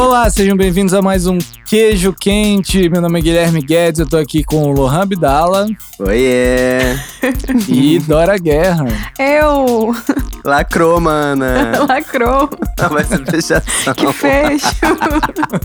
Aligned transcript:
Olá, 0.00 0.30
sejam 0.30 0.56
bem-vindos 0.56 0.94
a 0.94 1.02
mais 1.02 1.26
um 1.26 1.36
Queijo 1.66 2.14
Quente. 2.18 2.88
Meu 2.88 3.02
nome 3.02 3.18
é 3.18 3.22
Guilherme 3.22 3.60
Guedes, 3.60 4.00
eu 4.00 4.08
tô 4.08 4.16
aqui 4.16 4.42
com 4.42 4.62
o 4.62 4.72
Lohan 4.72 5.02
Abdala 5.02 5.66
Oiê! 5.98 6.96
e 7.68 7.98
Dora 7.98 8.38
Guerra. 8.38 8.86
Eu! 9.18 9.94
Lacrou, 10.42 10.98
mana! 11.02 11.84
Lacrou! 11.86 12.48
Vai 12.90 13.04
ser 13.04 13.26
fechação. 13.26 13.92
Que 13.94 14.10
fecho! 14.14 14.66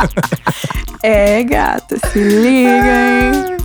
é, 1.02 1.42
gata, 1.42 1.98
se 2.12 2.20
liga, 2.20 3.48
hein? 3.48 3.58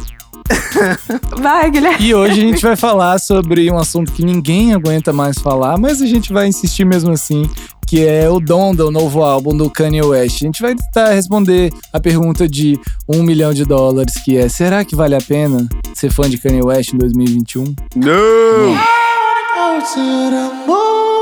Vai, 1.37 1.69
Guilherme. 1.69 2.07
E 2.07 2.15
hoje 2.15 2.33
a 2.33 2.45
gente 2.45 2.63
vai 2.63 2.77
falar 2.77 3.19
sobre 3.19 3.69
um 3.73 3.77
assunto 3.77 4.13
que 4.13 4.25
ninguém 4.25 4.73
aguenta 4.73 5.13
mais 5.13 5.37
falar, 5.37 5.77
mas 5.79 6.01
a 6.01 6.07
gente 6.07 6.33
vai 6.33 6.47
insistir 6.47 6.85
mesmo 6.85 7.11
assim, 7.11 7.51
que 7.91 8.07
é 8.07 8.31
o 8.31 8.39
Donda, 8.39 8.87
o 8.87 8.91
novo 8.93 9.25
álbum 9.25 9.57
do 9.57 9.69
Kanye 9.69 10.01
West. 10.01 10.43
A 10.43 10.45
gente 10.47 10.63
vai 10.63 10.77
tentar 10.77 11.09
responder 11.09 11.73
a 11.93 11.99
pergunta 11.99 12.49
de 12.49 12.79
um 13.09 13.25
milhão 13.25 13.53
de 13.53 13.65
dólares, 13.65 14.15
que 14.25 14.37
é: 14.39 14.49
será 14.49 14.85
que 14.85 14.95
vale 14.95 15.17
a 15.17 15.21
pena 15.21 15.69
ser 15.93 16.09
fã 16.13 16.31
de 16.31 16.39
Kanye 16.39 16.63
West 16.63 16.95
em 16.95 16.99
2021? 16.99 17.75
Não! 17.97 18.71
We 20.69 21.20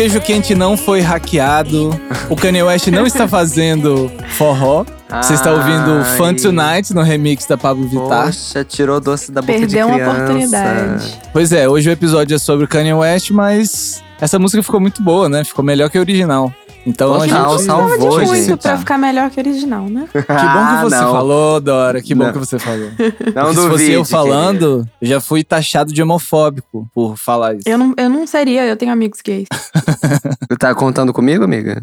queijo 0.00 0.18
quente 0.22 0.54
não 0.54 0.78
foi 0.78 1.02
hackeado. 1.02 1.90
O 2.30 2.34
Kanye 2.34 2.62
West 2.62 2.86
não 2.86 3.06
está 3.06 3.28
fazendo 3.28 4.10
forró. 4.30 4.86
Você 5.22 5.34
está 5.34 5.50
ouvindo 5.52 6.02
Ai. 6.04 6.16
Fun 6.16 6.34
Tonight 6.34 6.94
no 6.94 7.02
remix 7.02 7.46
da 7.46 7.56
Pablo 7.58 7.86
Vittar. 7.88 8.26
Poxa, 8.26 8.64
tirou 8.64 8.96
o 8.96 9.00
doce 9.00 9.32
da 9.32 9.40
boca 9.42 9.52
Perdeu 9.52 9.86
de 9.86 9.92
uma 9.92 9.94
criança. 9.98 10.12
oportunidade. 10.22 11.20
Pois 11.32 11.52
é, 11.52 11.68
hoje 11.68 11.90
o 11.90 11.92
episódio 11.92 12.34
é 12.34 12.38
sobre 12.38 12.64
o 12.64 12.68
Kanye 12.68 12.92
West, 12.94 13.30
mas 13.30 14.02
essa 14.20 14.38
música 14.38 14.62
ficou 14.62 14.78
muito 14.80 15.02
boa, 15.02 15.28
né? 15.28 15.42
Ficou 15.44 15.64
melhor 15.64 15.90
que 15.90 15.98
a 15.98 16.00
original. 16.00 16.52
Então 16.86 17.14
a 17.14 17.26
gente. 17.26 17.36
Que 17.58 17.62
salvou, 17.64 18.16
muito 18.24 18.34
gente. 18.34 18.56
pra 18.56 18.78
ficar 18.78 18.96
melhor 18.96 19.28
que 19.30 19.38
o 19.38 19.40
original, 19.42 19.84
né? 19.90 20.08
bom 20.14 20.20
que 20.22 20.24
Ah, 20.28 20.80
você 20.82 20.96
não. 20.96 21.12
falou, 21.12 21.60
Dora. 21.60 22.00
Que 22.00 22.14
bom 22.14 22.24
Não. 22.24 22.32
que 22.32 22.38
você 22.38 22.58
falou. 22.58 22.88
Não 23.34 23.52
se 23.52 23.68
fosse 23.68 23.90
eu 23.90 24.04
falando, 24.04 24.88
eu 25.02 25.08
já 25.08 25.20
fui 25.20 25.44
taxado 25.44 25.92
de 25.92 26.02
homofóbico 26.02 26.88
por 26.94 27.18
falar 27.18 27.54
isso. 27.54 27.68
Eu 27.68 27.76
não, 27.76 27.92
eu 27.98 28.08
não 28.08 28.26
seria, 28.26 28.64
eu 28.64 28.76
tenho 28.76 28.92
amigos 28.92 29.20
gays. 29.22 29.46
Tu 30.48 30.56
tá 30.56 30.74
contando 30.74 31.12
comigo, 31.12 31.44
amiga? 31.44 31.82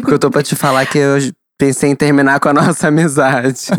Porque 0.00 0.14
eu 0.14 0.18
tô 0.18 0.30
pra 0.30 0.42
te 0.42 0.54
falar 0.54 0.86
que 0.86 0.98
eu 0.98 1.18
pensei 1.58 1.90
em 1.90 1.96
terminar 1.96 2.40
com 2.40 2.48
a 2.48 2.52
nossa 2.54 2.88
amizade. 2.88 3.60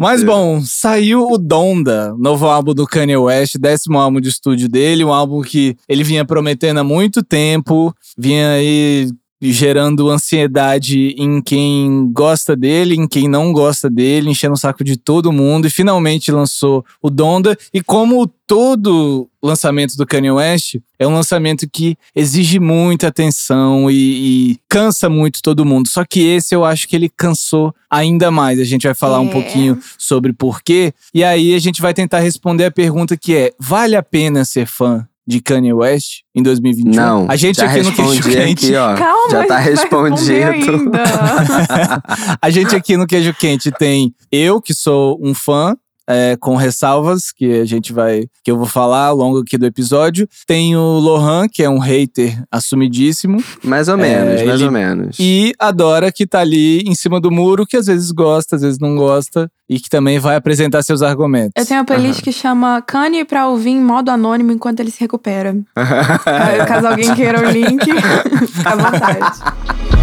Mas 0.00 0.24
bom, 0.24 0.60
saiu 0.62 1.30
o 1.30 1.38
Donda, 1.38 2.14
novo 2.18 2.46
álbum 2.46 2.74
do 2.74 2.86
Kanye 2.86 3.16
West, 3.16 3.56
décimo 3.58 3.98
álbum 3.98 4.20
de 4.20 4.28
estúdio 4.28 4.68
dele, 4.68 5.04
um 5.04 5.12
álbum 5.12 5.42
que 5.42 5.76
ele 5.88 6.02
vinha 6.02 6.24
prometendo 6.24 6.80
há 6.80 6.84
muito 6.84 7.22
tempo, 7.22 7.94
vinha 8.16 8.52
aí 8.52 9.08
gerando 9.52 10.08
ansiedade 10.10 11.14
em 11.18 11.40
quem 11.42 12.10
gosta 12.12 12.54
dele, 12.56 12.94
em 12.94 13.06
quem 13.06 13.28
não 13.28 13.52
gosta 13.52 13.88
dele, 13.90 14.30
enchendo 14.30 14.54
o 14.54 14.58
saco 14.58 14.82
de 14.84 14.96
todo 14.96 15.32
mundo 15.32 15.66
e 15.66 15.70
finalmente 15.70 16.30
lançou 16.30 16.84
o 17.02 17.10
Donda. 17.10 17.56
E 17.72 17.80
como 17.80 18.26
todo 18.46 19.28
lançamento 19.42 19.96
do 19.96 20.06
Kanye 20.06 20.30
West, 20.30 20.76
é 20.98 21.06
um 21.06 21.14
lançamento 21.14 21.68
que 21.70 21.96
exige 22.14 22.58
muita 22.60 23.08
atenção 23.08 23.90
e, 23.90 24.52
e 24.52 24.58
cansa 24.68 25.08
muito 25.08 25.40
todo 25.42 25.64
mundo. 25.64 25.88
Só 25.88 26.04
que 26.04 26.20
esse 26.20 26.54
eu 26.54 26.64
acho 26.64 26.86
que 26.88 26.94
ele 26.96 27.08
cansou 27.08 27.74
ainda 27.90 28.30
mais. 28.30 28.58
A 28.60 28.64
gente 28.64 28.86
vai 28.86 28.94
falar 28.94 29.20
um 29.20 29.28
É. 29.28 29.32
pouquinho 29.32 29.78
sobre 29.98 30.32
porquê. 30.32 30.92
E 31.12 31.22
aí 31.24 31.54
a 31.54 31.58
gente 31.58 31.80
vai 31.80 31.94
tentar 31.94 32.20
responder 32.20 32.64
a 32.66 32.70
pergunta 32.70 33.16
que 33.16 33.34
é: 33.34 33.52
vale 33.58 33.96
a 33.96 34.02
pena 34.02 34.44
ser 34.44 34.66
fã 34.66 35.06
de 35.26 35.40
Kanye 35.40 35.72
West 35.72 36.20
em 36.34 36.42
2021? 36.42 36.94
Não, 36.94 37.26
A 37.28 37.36
gente 37.36 37.56
já 37.56 37.66
aqui 37.66 37.82
no 37.82 37.92
Queijo 37.92 38.22
Quente. 38.22 38.66
aqui, 38.66 38.76
ó. 38.76 38.94
Calma, 38.94 39.30
já 39.30 39.46
tá 39.46 39.58
respondido. 39.58 40.90
a 42.40 42.50
gente 42.50 42.76
aqui 42.76 42.96
no 42.96 43.06
Queijo 43.06 43.34
Quente 43.34 43.70
tem 43.72 44.14
eu, 44.30 44.60
que 44.60 44.74
sou 44.74 45.18
um 45.22 45.34
fã. 45.34 45.76
É, 46.08 46.36
com 46.38 46.56
ressalvas 46.56 47.32
que 47.34 47.60
a 47.60 47.64
gente 47.64 47.92
vai 47.92 48.24
que 48.42 48.50
eu 48.50 48.56
vou 48.58 48.66
falar 48.66 49.06
ao 49.06 49.16
longo 49.16 49.38
aqui 49.40 49.56
do 49.56 49.64
episódio. 49.66 50.28
Tem 50.46 50.76
o 50.76 50.98
Lohan, 50.98 51.46
que 51.48 51.62
é 51.62 51.68
um 51.70 51.78
hater 51.78 52.42
assumidíssimo, 52.50 53.42
Mais 53.62 53.88
ou 53.88 53.96
menos, 53.96 54.40
É, 54.40 54.44
mais 54.44 54.60
ele- 54.60 54.64
ou 54.66 54.70
menos. 54.72 55.16
e 55.18 55.52
a 55.58 55.70
Dora, 55.70 56.12
que 56.12 56.26
tá 56.26 56.40
ali 56.40 56.80
em 56.80 56.94
cima 56.94 57.20
do 57.20 57.30
muro, 57.30 57.66
que 57.66 57.76
às 57.76 57.86
vezes 57.86 58.10
gosta, 58.10 58.56
às 58.56 58.62
vezes 58.62 58.78
não 58.78 58.96
gosta, 58.96 59.50
e 59.68 59.80
que 59.80 59.88
também 59.88 60.18
vai 60.18 60.36
apresentar 60.36 60.82
seus 60.82 61.00
argumentos. 61.00 61.52
Eu 61.56 61.64
tenho 61.64 61.80
uma 61.80 61.86
playlist 61.86 62.20
que 62.22 62.32
chama 62.32 62.82
Kanye 62.82 63.24
pra 63.24 63.48
ouvir 63.48 63.70
em 63.70 63.80
modo 63.80 64.10
anônimo 64.10 64.52
enquanto 64.52 64.80
ele 64.80 64.90
se 64.90 65.00
recupera. 65.00 65.56
Caso 66.68 66.86
alguém 66.86 67.14
queira 67.14 67.40
o 67.40 67.50
link, 67.50 67.80
à 68.64 68.74
vontade. 68.76 69.40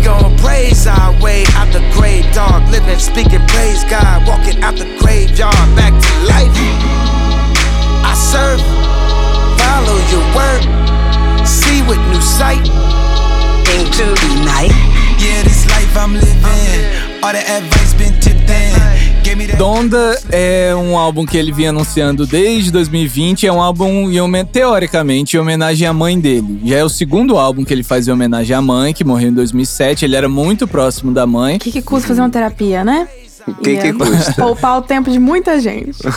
We 0.00 0.06
gon' 0.06 0.34
praise 0.38 0.86
our 0.86 1.12
way 1.20 1.44
out 1.56 1.70
the 1.74 1.80
grave, 1.92 2.24
dog. 2.32 2.66
Living, 2.70 2.98
speaking, 2.98 3.44
praise 3.48 3.84
God. 3.84 4.26
Walking 4.26 4.62
out 4.62 4.76
the 4.76 4.86
graveyard, 4.98 5.52
back 5.76 5.92
to 5.92 6.12
life. 6.24 6.48
I 8.08 8.14
serve, 8.16 8.60
follow 9.60 10.00
your 10.08 10.24
word. 10.32 10.64
See 11.46 11.82
with 11.82 12.00
new 12.08 12.22
sight. 12.22 12.64
Into 13.76 14.08
the 14.08 14.42
night. 14.46 14.72
Yeah, 15.20 15.42
this 15.42 15.68
life 15.68 15.94
I'm 15.94 16.14
living. 16.14 17.22
All 17.22 17.32
the 17.32 17.44
advice 17.46 17.92
been 17.92 18.18
tipped 18.20 18.48
in. 18.48 18.79
Donda 19.46 20.20
é 20.30 20.74
um 20.74 20.96
álbum 20.96 21.24
que 21.24 21.36
ele 21.36 21.52
vinha 21.52 21.70
anunciando 21.70 22.26
desde 22.26 22.70
2020. 22.70 23.46
É 23.46 23.52
um 23.52 23.60
álbum, 23.60 24.10
em 24.10 24.44
teoricamente, 24.44 25.36
em 25.36 25.40
homenagem 25.40 25.86
à 25.86 25.92
mãe 25.92 26.18
dele. 26.18 26.60
Já 26.64 26.78
é 26.78 26.84
o 26.84 26.88
segundo 26.88 27.38
álbum 27.38 27.64
que 27.64 27.72
ele 27.72 27.82
faz 27.82 28.08
em 28.08 28.12
homenagem 28.12 28.54
à 28.54 28.62
mãe, 28.62 28.92
que 28.92 29.04
morreu 29.04 29.28
em 29.28 29.34
2007. 29.34 30.04
Ele 30.04 30.16
era 30.16 30.28
muito 30.28 30.66
próximo 30.66 31.12
da 31.12 31.26
mãe. 31.26 31.56
O 31.56 31.60
que, 31.60 31.72
que 31.72 31.82
custa 31.82 32.08
fazer 32.08 32.20
uma 32.20 32.30
terapia, 32.30 32.84
né? 32.84 33.08
O 33.46 33.54
que 33.54 33.76
que 33.76 33.86
Ia 33.86 33.94
custa? 33.94 34.32
Poupar 34.40 34.78
o 34.78 34.82
tempo 34.82 35.10
de 35.10 35.18
muita 35.18 35.60
gente. 35.60 35.98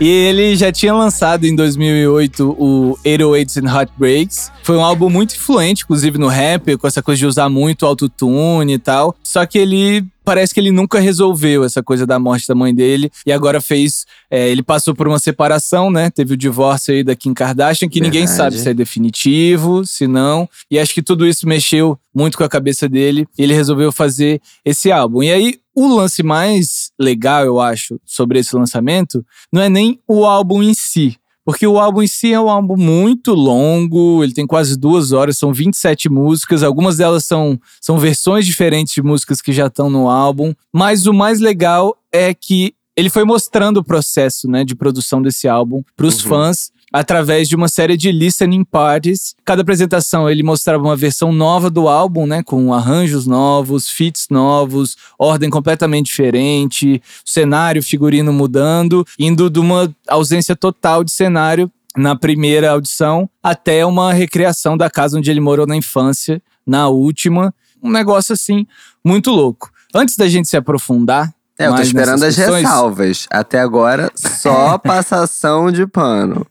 E 0.00 0.08
ele 0.08 0.56
já 0.56 0.72
tinha 0.72 0.92
lançado 0.92 1.44
em 1.44 1.54
2008 1.54 2.56
o 2.58 2.98
808s 3.04 3.62
and 3.64 3.72
Heartbreaks. 3.72 4.50
Foi 4.62 4.76
um 4.76 4.84
álbum 4.84 5.08
muito 5.08 5.34
influente, 5.36 5.84
inclusive 5.84 6.18
no 6.18 6.26
rap, 6.26 6.76
com 6.76 6.86
essa 6.86 7.02
coisa 7.02 7.20
de 7.20 7.26
usar 7.26 7.48
muito 7.48 7.86
autotune 7.86 8.74
e 8.74 8.78
tal. 8.78 9.14
Só 9.34 9.44
que 9.44 9.58
ele 9.58 10.06
parece 10.24 10.54
que 10.54 10.60
ele 10.60 10.70
nunca 10.70 11.00
resolveu 11.00 11.64
essa 11.64 11.82
coisa 11.82 12.06
da 12.06 12.20
morte 12.20 12.46
da 12.46 12.54
mãe 12.54 12.72
dele. 12.72 13.10
E 13.26 13.32
agora 13.32 13.60
fez. 13.60 14.06
é, 14.30 14.48
ele 14.48 14.62
passou 14.62 14.94
por 14.94 15.08
uma 15.08 15.18
separação, 15.18 15.90
né? 15.90 16.08
Teve 16.08 16.34
o 16.34 16.36
divórcio 16.36 16.94
aí 16.94 17.02
da 17.02 17.16
Kim 17.16 17.34
Kardashian, 17.34 17.88
que 17.88 18.00
ninguém 18.00 18.26
Verdade. 18.26 18.36
sabe 18.36 18.58
se 18.60 18.68
é 18.68 18.72
definitivo, 18.72 19.84
se 19.84 20.06
não. 20.06 20.48
E 20.70 20.78
acho 20.78 20.94
que 20.94 21.02
tudo 21.02 21.26
isso 21.26 21.48
mexeu 21.48 21.98
muito 22.14 22.38
com 22.38 22.44
a 22.44 22.48
cabeça 22.48 22.88
dele. 22.88 23.26
E 23.36 23.42
ele 23.42 23.54
resolveu 23.54 23.90
fazer 23.90 24.40
esse 24.64 24.92
álbum. 24.92 25.20
E 25.20 25.32
aí, 25.32 25.58
o 25.74 25.88
lance 25.88 26.22
mais 26.22 26.92
legal, 26.96 27.44
eu 27.44 27.60
acho, 27.60 28.00
sobre 28.06 28.38
esse 28.38 28.54
lançamento, 28.54 29.26
não 29.52 29.60
é 29.60 29.68
nem 29.68 29.98
o 30.06 30.24
álbum 30.24 30.62
em 30.62 30.74
si. 30.74 31.16
Porque 31.44 31.66
o 31.66 31.78
álbum 31.78 32.02
em 32.02 32.06
si 32.06 32.32
é 32.32 32.40
um 32.40 32.48
álbum 32.48 32.76
muito 32.76 33.34
longo, 33.34 34.24
ele 34.24 34.32
tem 34.32 34.46
quase 34.46 34.78
duas 34.78 35.12
horas, 35.12 35.36
são 35.36 35.52
27 35.52 36.08
músicas, 36.08 36.62
algumas 36.62 36.96
delas 36.96 37.24
são, 37.24 37.60
são 37.80 37.98
versões 37.98 38.46
diferentes 38.46 38.94
de 38.94 39.02
músicas 39.02 39.42
que 39.42 39.52
já 39.52 39.66
estão 39.66 39.90
no 39.90 40.08
álbum. 40.08 40.54
Mas 40.72 41.06
o 41.06 41.12
mais 41.12 41.40
legal 41.40 41.96
é 42.10 42.32
que 42.32 42.74
ele 42.96 43.10
foi 43.10 43.24
mostrando 43.24 43.78
o 43.78 43.84
processo 43.84 44.48
né, 44.48 44.64
de 44.64 44.74
produção 44.74 45.20
desse 45.20 45.48
álbum 45.48 45.82
para 45.96 46.06
os 46.06 46.22
Uhum. 46.22 46.28
fãs 46.30 46.70
através 46.94 47.48
de 47.48 47.56
uma 47.56 47.66
série 47.66 47.96
de 47.96 48.12
listening 48.12 48.62
parties. 48.62 49.34
Cada 49.44 49.62
apresentação 49.62 50.30
ele 50.30 50.44
mostrava 50.44 50.80
uma 50.80 50.94
versão 50.94 51.32
nova 51.32 51.68
do 51.68 51.88
álbum, 51.88 52.24
né, 52.24 52.40
com 52.40 52.72
arranjos 52.72 53.26
novos, 53.26 53.90
feats 53.90 54.28
novos, 54.30 54.96
ordem 55.18 55.50
completamente 55.50 56.06
diferente, 56.06 57.02
cenário, 57.24 57.82
figurino 57.82 58.32
mudando, 58.32 59.04
indo 59.18 59.50
de 59.50 59.58
uma 59.58 59.92
ausência 60.06 60.54
total 60.54 61.02
de 61.02 61.10
cenário 61.10 61.68
na 61.96 62.14
primeira 62.14 62.70
audição 62.70 63.28
até 63.42 63.84
uma 63.84 64.12
recriação 64.12 64.76
da 64.76 64.88
casa 64.88 65.18
onde 65.18 65.28
ele 65.28 65.40
morou 65.40 65.66
na 65.66 65.74
infância, 65.74 66.40
na 66.64 66.86
última. 66.86 67.52
Um 67.82 67.90
negócio 67.90 68.32
assim 68.32 68.68
muito 69.04 69.32
louco. 69.32 69.68
Antes 69.92 70.16
da 70.16 70.28
gente 70.28 70.48
se 70.48 70.56
aprofundar, 70.56 71.34
É, 71.58 71.66
eu 71.66 71.74
tô 71.74 71.82
esperando 71.82 72.22
as 72.24 72.36
ressalvas. 72.36 73.26
Até 73.30 73.60
agora, 73.60 74.12
só 74.14 74.78
passação 74.78 75.72
de 75.72 75.86
pano. 75.88 76.46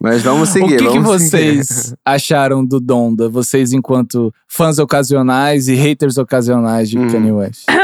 Mas 0.00 0.22
vamos 0.22 0.48
o 0.48 0.52
seguir, 0.52 0.78
que, 0.78 0.88
que 0.88 0.98
vamos 0.98 1.22
seguir. 1.22 1.64
vocês 1.64 1.94
acharam 2.04 2.64
do 2.64 2.80
Donda? 2.80 3.28
Vocês, 3.28 3.72
enquanto 3.72 4.32
fãs 4.46 4.78
ocasionais 4.78 5.68
e 5.68 5.74
haters 5.74 6.16
ocasionais 6.18 6.88
de 6.88 6.98
Hum. 6.98 7.10
Kanye 7.10 7.32
West. 7.32 7.66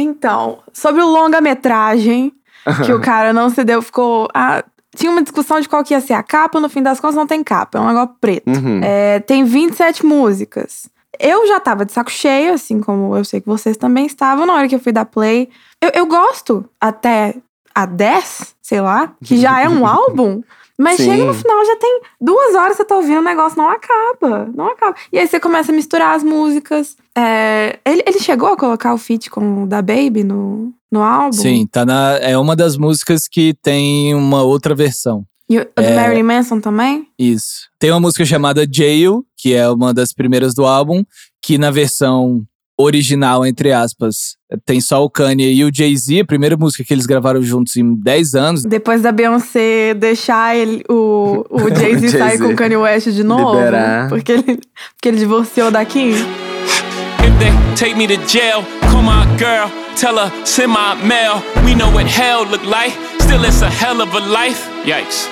Então, 0.00 0.58
sobre 0.72 1.02
o 1.02 1.08
longa-metragem, 1.08 2.32
que 2.86 2.92
o 2.92 3.00
cara 3.00 3.32
não 3.32 3.50
se 3.50 3.64
deu, 3.64 3.82
ficou. 3.82 4.28
ah, 4.32 4.62
tinha 4.94 5.10
uma 5.10 5.22
discussão 5.22 5.60
de 5.60 5.68
qual 5.68 5.82
que 5.82 5.92
ia 5.92 6.00
ser 6.00 6.12
a 6.12 6.22
capa, 6.22 6.60
no 6.60 6.68
fim 6.68 6.82
das 6.82 7.00
contas 7.00 7.16
não 7.16 7.26
tem 7.26 7.42
capa, 7.42 7.78
é 7.78 7.80
um 7.80 7.88
negócio 7.88 8.14
preto. 8.20 8.48
Uhum. 8.48 8.80
É, 8.82 9.18
tem 9.20 9.44
27 9.44 10.06
músicas. 10.06 10.88
Eu 11.18 11.48
já 11.48 11.58
tava 11.58 11.84
de 11.84 11.90
saco 11.92 12.10
cheio, 12.12 12.54
assim 12.54 12.80
como 12.80 13.16
eu 13.16 13.24
sei 13.24 13.40
que 13.40 13.46
vocês 13.48 13.76
também 13.76 14.06
estavam 14.06 14.46
na 14.46 14.54
hora 14.54 14.68
que 14.68 14.74
eu 14.76 14.78
fui 14.80 14.92
dar 14.92 15.04
play. 15.04 15.48
Eu, 15.80 15.90
eu 15.94 16.06
gosto 16.06 16.64
até 16.80 17.34
a 17.74 17.84
10, 17.84 18.54
sei 18.62 18.80
lá, 18.80 19.12
que 19.24 19.36
já 19.36 19.60
é 19.60 19.68
um 19.68 19.82
álbum. 19.86 20.42
Mas 20.80 20.96
Sim. 20.98 21.06
chega 21.10 21.24
no 21.24 21.34
final, 21.34 21.64
já 21.66 21.76
tem 21.76 22.00
duas 22.20 22.54
horas 22.54 22.76
você 22.76 22.84
tá 22.84 22.94
ouvindo, 22.96 23.18
o 23.18 23.24
negócio 23.24 23.58
não 23.58 23.68
acaba. 23.68 24.48
Não 24.54 24.70
acaba. 24.70 24.94
E 25.12 25.18
aí 25.18 25.26
você 25.26 25.40
começa 25.40 25.72
a 25.72 25.74
misturar 25.74 26.14
as 26.14 26.22
músicas. 26.22 26.96
É, 27.16 27.80
ele, 27.84 28.02
ele 28.06 28.20
chegou 28.20 28.48
a 28.48 28.56
colocar 28.56 28.94
o 28.94 28.98
feat 28.98 29.28
com 29.28 29.64
o 29.64 29.66
da 29.66 29.82
Baby 29.82 30.22
no, 30.22 30.72
no 30.90 31.02
álbum? 31.02 31.32
Sim, 31.32 31.66
tá 31.66 31.84
na, 31.84 32.18
é 32.18 32.38
uma 32.38 32.54
das 32.54 32.76
músicas 32.76 33.26
que 33.26 33.54
tem 33.60 34.14
uma 34.14 34.42
outra 34.42 34.72
versão. 34.72 35.24
E 35.50 35.58
o 35.58 35.64
do 35.64 35.70
É. 35.82 35.96
Marilyn 35.96 36.22
Manson 36.22 36.60
também? 36.60 37.08
Isso. 37.18 37.68
Tem 37.78 37.90
uma 37.90 37.98
música 38.00 38.24
chamada 38.24 38.66
Jail, 38.70 39.24
que 39.36 39.54
é 39.54 39.68
uma 39.68 39.92
das 39.92 40.12
primeiras 40.12 40.54
do 40.54 40.64
álbum, 40.64 41.02
que 41.42 41.58
na 41.58 41.70
versão 41.70 42.44
original, 42.78 43.44
entre 43.44 43.72
aspas, 43.72 44.36
tem 44.64 44.80
só 44.80 45.04
o 45.04 45.10
Kanye 45.10 45.52
e 45.52 45.64
o 45.64 45.70
Jay-Z, 45.74 46.20
a 46.20 46.24
primeira 46.24 46.56
música 46.56 46.84
que 46.84 46.94
eles 46.94 47.06
gravaram 47.06 47.42
juntos 47.42 47.76
em 47.76 47.94
10 47.94 48.34
anos. 48.34 48.62
Depois 48.64 49.02
da 49.02 49.10
Beyoncé 49.10 49.94
deixar 49.94 50.56
ele, 50.56 50.84
o, 50.88 51.44
o 51.50 51.68
Jay-Z 51.74 52.08
sair 52.10 52.20
Jay-Z. 52.20 52.44
com 52.44 52.52
o 52.52 52.56
Kanye 52.56 52.76
West 52.76 53.08
de 53.08 53.24
novo. 53.24 53.58
Liberar. 53.58 54.08
Porque 54.08 54.32
ele, 54.32 54.42
porque 54.42 55.08
ele 55.08 55.18
divorciou 55.18 55.70
da 55.70 55.84
Kim. 55.84 56.10
If 56.10 57.38
they 57.38 57.50
take 57.76 57.96
me 57.96 58.06
to 58.06 58.14
jail, 58.26 58.64
call 58.90 59.02
my 59.02 59.26
girl, 59.36 59.68
tell 59.96 60.16
her 60.16 60.30
send 60.44 60.72
my 60.72 60.94
mail. 61.04 61.42
We 61.64 61.74
know 61.74 61.90
what 61.92 62.06
hell 62.06 62.44
look 62.48 62.64
like, 62.64 62.96
still 63.20 63.44
it's 63.44 63.60
a 63.62 63.68
hell 63.68 64.00
of 64.00 64.14
a 64.14 64.20
life. 64.20 64.66
Yikes. 64.86 65.28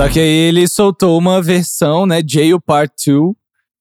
Só 0.00 0.08
que 0.08 0.18
aí 0.18 0.48
ele 0.48 0.66
soltou 0.66 1.18
uma 1.18 1.42
versão, 1.42 2.06
né, 2.06 2.22
Jail 2.26 2.58
Part 2.58 2.90
2, 3.06 3.34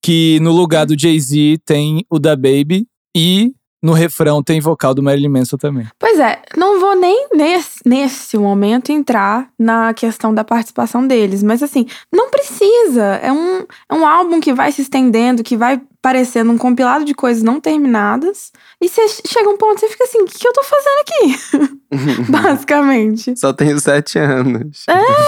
que 0.04 0.38
no 0.42 0.52
lugar 0.52 0.86
do 0.86 1.00
Jay-Z 1.00 1.60
tem 1.66 2.06
o 2.10 2.20
da 2.20 2.36
Baby 2.36 2.86
e 3.16 3.54
no 3.82 3.94
refrão 3.94 4.44
tem 4.44 4.60
vocal 4.60 4.94
do 4.94 5.02
Marilyn 5.02 5.30
Manson 5.30 5.56
também. 5.56 5.88
Pois 5.98 6.20
é, 6.20 6.42
não 6.58 6.82
vou 6.82 6.94
nem 6.94 7.30
nesse, 7.34 7.80
nesse 7.86 8.38
momento 8.38 8.92
entrar 8.92 9.48
na 9.58 9.94
questão 9.94 10.34
da 10.34 10.44
participação 10.44 11.08
deles, 11.08 11.42
mas 11.42 11.64
assim, 11.64 11.86
não 12.14 12.30
precisa. 12.30 13.16
É 13.24 13.32
um, 13.32 13.66
é 13.90 13.94
um 13.94 14.06
álbum 14.06 14.42
que 14.42 14.52
vai 14.52 14.74
se 14.74 14.82
estendendo, 14.82 15.42
que 15.42 15.56
vai 15.56 15.82
parecendo 16.02 16.52
um 16.52 16.58
compilado 16.58 17.06
de 17.06 17.14
coisas 17.14 17.44
não 17.44 17.60
terminadas. 17.60 18.52
E 18.82 18.88
você 18.88 19.08
chega 19.28 19.50
um 19.50 19.58
ponto 19.58 19.78
e 19.78 19.80
você 19.80 19.90
fica 19.90 20.04
assim: 20.04 20.22
o 20.22 20.26
que, 20.26 20.38
que 20.38 20.48
eu 20.48 20.54
tô 20.54 20.64
fazendo 20.64 21.00
aqui? 21.02 22.30
Basicamente. 22.32 23.38
Só 23.38 23.52
tenho 23.52 23.80
sete 23.80 24.20
anos. 24.20 24.86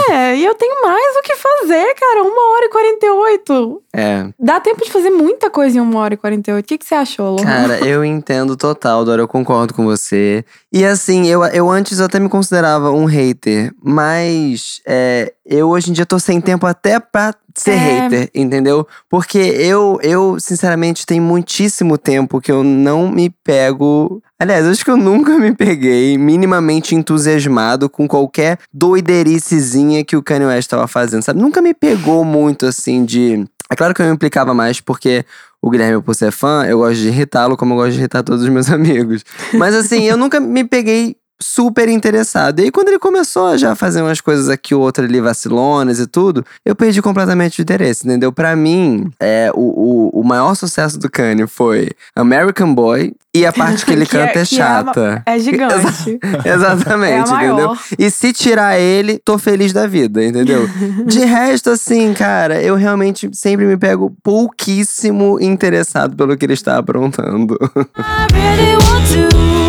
É, 0.10 0.36
e 0.38 0.46
eu 0.46 0.56
tenho 0.56 0.82
mais 0.82 1.18
o 1.18 1.22
que 1.22 1.36
fazer, 1.36 1.96
cara. 1.96 2.24
Uma 2.24 2.54
hora 2.54 2.66
e 2.66 2.70
48. 2.70 3.84
É. 3.94 4.28
Dá 4.40 4.60
tempo 4.60 4.84
de 4.84 4.92
fazer 4.92 5.10
muita 5.10 5.50
coisa 5.50 5.78
em 5.78 5.82
uma 5.82 6.00
hora 6.00 6.14
e 6.14 6.18
48. 6.18 6.64
O 6.64 6.68
que, 6.68 6.78
que 6.78 6.86
você 6.86 6.96
achou, 6.96 7.32
Lohan? 7.32 7.44
Cara, 7.44 7.80
eu 7.86 8.06
entendo 8.06 8.56
total, 8.56 9.04
Dora, 9.04 9.22
eu 9.22 9.28
concordo 9.28 9.74
com 9.74 9.84
você. 9.84 10.46
E 10.72 10.86
assim, 10.86 11.28
eu, 11.28 11.44
eu 11.46 11.70
antes 11.70 12.00
até 12.00 12.20
me 12.20 12.30
considerava 12.30 12.92
um 12.92 13.06
hater, 13.06 13.74
mas 13.84 14.82
é, 14.86 15.34
eu 15.46 15.70
hoje 15.70 15.90
em 15.90 15.94
dia 15.94 16.06
tô 16.06 16.18
sem 16.20 16.40
tempo 16.40 16.66
até 16.66 17.00
pra 17.00 17.34
ser 17.56 17.72
É. 17.72 17.76
hater, 17.76 18.30
entendeu? 18.34 18.88
Porque 19.10 19.38
eu, 19.38 20.00
eu, 20.02 20.38
sinceramente, 20.40 21.06
tem 21.06 21.20
muitíssimo 21.20 21.98
tempo 21.98 22.40
que 22.42 22.52
eu 22.52 22.64
não 22.64 23.10
me 23.10 23.30
pego. 23.44 24.22
Aliás, 24.40 24.66
acho 24.66 24.84
que 24.84 24.92
eu 24.92 24.98
nunca 24.98 25.38
me 25.38 25.54
peguei 25.54 26.18
minimamente 26.18 26.96
entusiasmado 26.96 27.90
com 27.90 28.08
qualquer 28.08 28.58
doidericezinha 28.74 30.04
que 30.04 30.16
o 30.16 30.24
Kanye 30.24 30.46
West 30.46 30.70
tava 30.70 30.88
fazendo, 30.88 31.24
sabe? 31.24 31.40
Nunca 31.42 31.62
me 31.62 31.74
pegou 31.74 32.24
muito 32.24 32.66
assim 32.66 33.06
de. 33.06 33.46
É 33.70 33.76
claro 33.76 33.94
que 33.94 34.02
eu 34.02 34.06
me 34.06 34.14
implicava 34.14 34.54
mais 34.54 34.82
porque 34.82 35.24
o 35.62 35.70
Guilherme, 35.70 36.02
por 36.02 36.16
ser 36.16 36.32
fã, 36.32 36.66
eu 36.66 36.80
gosto 36.80 37.00
de 37.00 37.08
irritá-lo 37.10 37.56
como 37.56 37.74
eu 37.74 37.78
gosto 37.78 37.92
de 37.94 38.00
irritar 38.00 38.24
todos 38.24 38.42
os 38.44 38.50
meus 38.50 38.68
amigos. 38.72 39.24
Mas 39.54 39.76
assim, 39.76 40.04
eu 40.04 40.18
nunca 40.18 40.40
me 40.40 40.64
peguei 40.64 41.16
super 41.42 41.90
interessado. 41.90 42.60
E 42.60 42.64
aí, 42.64 42.72
quando 42.72 42.90
ele 42.90 43.00
começou 43.00 43.48
a 43.48 43.58
já 43.58 43.76
fazer 43.76 44.02
umas 44.02 44.22
coisas 44.22 44.48
aqui 44.50 44.74
ou 44.76 44.82
outra 44.82 45.06
ali, 45.06 45.20
vacilonas 45.20 46.00
e 46.00 46.08
tudo, 46.08 46.46
eu 46.66 46.76
perdi 46.76 47.02
completamente 47.02 47.60
o 47.60 47.62
interesse, 47.62 48.06
entendeu? 48.06 48.32
Pra 48.32 48.56
mim, 48.56 49.12
é, 49.20 49.52
o, 49.54 50.10
o, 50.14 50.22
o 50.22 50.24
maior 50.24 50.56
sucesso 50.56 50.98
do 51.00 51.10
Kanye 51.10 51.48
foi 51.48 51.90
American 52.16 52.74
Boy 52.74 53.14
e 53.34 53.46
a 53.46 53.52
parte 53.54 53.86
que 53.86 53.92
ele 53.92 54.06
Que 54.12 54.18
é- 54.18 54.28
canta 54.28 54.40
é, 54.40 54.40
é 54.40 54.42
a- 54.42 54.46
chata. 54.46 55.24
É 55.26 55.40
gigante. 55.40 56.20
Exatamente, 56.46 57.32
É 57.32 57.36
a 57.36 57.46
entendeu? 57.46 57.78
E 57.98 58.10
se 58.12 58.34
tirar 58.34 58.78
ele, 58.80 59.20
tô 59.24 59.38
feliz 59.38 59.72
da 59.74 59.88
vida, 59.88 60.24
entendeu? 60.24 60.68
De 61.06 61.20
resto, 61.26 61.70
assim, 61.72 62.14
cara, 62.14 62.62
eu 62.62 62.76
realmente 62.76 63.30
sempre 63.34 63.66
me 63.66 63.78
pego 63.78 64.14
pouquíssimo 64.24 65.40
interessado 65.42 66.16
pelo 66.16 66.36
que 66.38 66.46
ele 66.46 66.54
está 66.54 66.78
aprontando. 66.78 67.58
I 67.98 68.28
really 68.34 68.76
want 68.76 69.08
to 69.32 69.61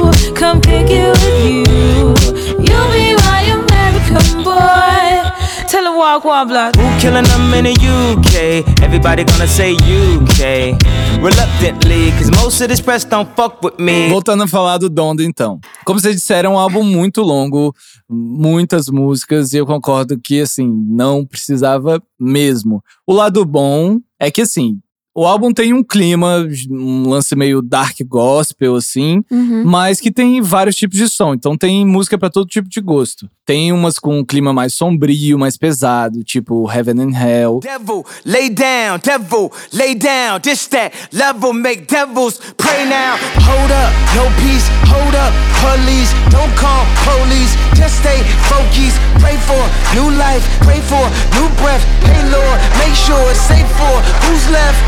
walk, 6.12 6.24
walk, 6.24 6.48
block. 6.48 6.76
Who 6.76 7.00
killing 7.00 7.24
them 7.24 7.54
in 7.54 7.64
the 7.64 7.72
UK? 7.72 8.66
Everybody 8.82 9.24
gonna 9.24 9.46
say 9.46 9.72
UK. 9.72 10.76
Reluctantly, 11.22 12.10
cause 12.18 12.30
most 12.32 12.60
of 12.60 12.68
this 12.68 12.80
press 12.80 13.04
don't 13.04 13.28
fuck 13.36 13.62
with 13.62 13.78
me. 13.78 14.08
Voltando 14.10 14.42
a 14.42 14.48
falar 14.48 14.78
do 14.78 14.90
Donda, 14.90 15.22
então. 15.22 15.60
Como 15.84 16.00
vocês 16.00 16.16
disseram, 16.16 16.52
é 16.52 16.54
um 16.54 16.58
álbum 16.58 16.82
muito 16.82 17.22
longo, 17.22 17.74
muitas 18.10 18.88
músicas, 18.88 19.52
e 19.52 19.58
eu 19.58 19.66
concordo 19.66 20.18
que, 20.18 20.40
assim, 20.40 20.68
não 20.88 21.24
precisava 21.24 22.02
mesmo. 22.18 22.82
O 23.06 23.12
lado 23.12 23.44
bom 23.44 23.98
é 24.20 24.30
que, 24.30 24.42
assim, 24.42 24.80
o 25.14 25.26
álbum 25.26 25.52
tem 25.52 25.72
um 25.74 25.82
clima, 25.84 26.46
um 26.70 27.08
lance 27.08 27.34
meio 27.36 27.60
dark 27.60 27.96
gospel, 28.08 28.76
assim, 28.76 29.22
Uhum. 29.30 29.62
mas 29.64 30.00
que 30.00 30.10
tem 30.10 30.40
vários 30.40 30.76
tipos 30.76 30.96
de 30.98 31.08
som. 31.08 31.34
Então 31.34 31.56
tem 31.56 31.86
música 31.86 32.16
pra 32.16 32.30
todo 32.30 32.46
tipo 32.46 32.68
de 32.68 32.80
gosto. 32.80 33.28
Tem 33.44 33.72
umas 33.72 33.98
com 33.98 34.20
um 34.20 34.24
clima 34.24 34.52
mais 34.52 34.72
sombrio, 34.74 35.38
mais 35.38 35.56
pesado, 35.56 36.22
tipo 36.22 36.70
Heaven 36.70 37.00
and 37.02 37.16
Hell. 37.18 37.60
Devil, 37.60 38.06
lay 38.24 38.48
down, 38.48 38.98
devil, 39.02 39.50
lay 39.72 39.94
down. 39.94 40.40
This 40.40 40.66
that 40.68 40.94
level 41.12 41.52
make 41.52 41.82
devils 41.86 42.40
pray 42.56 42.84
now. 42.86 43.18
Hold 43.42 43.72
up, 43.72 43.92
no 44.14 44.24
peace, 44.40 44.64
hold 44.86 45.14
up, 45.16 45.32
police. 45.60 46.14
Don't 46.30 46.54
call 46.56 46.86
police, 47.04 47.52
just 47.74 47.98
stay 47.98 48.22
focused. 48.48 48.96
Pray 49.20 49.36
for 49.42 49.60
new 49.92 50.08
life, 50.16 50.42
pray 50.62 50.80
for 50.86 51.02
new 51.34 51.48
breath. 51.60 51.82
Hey 52.06 52.22
Lord, 52.30 52.58
make 52.78 52.94
sure 52.94 53.20
it's 53.30 53.42
safe 53.42 53.66
for 53.76 53.94
who's 54.24 54.48
left. 54.50 54.78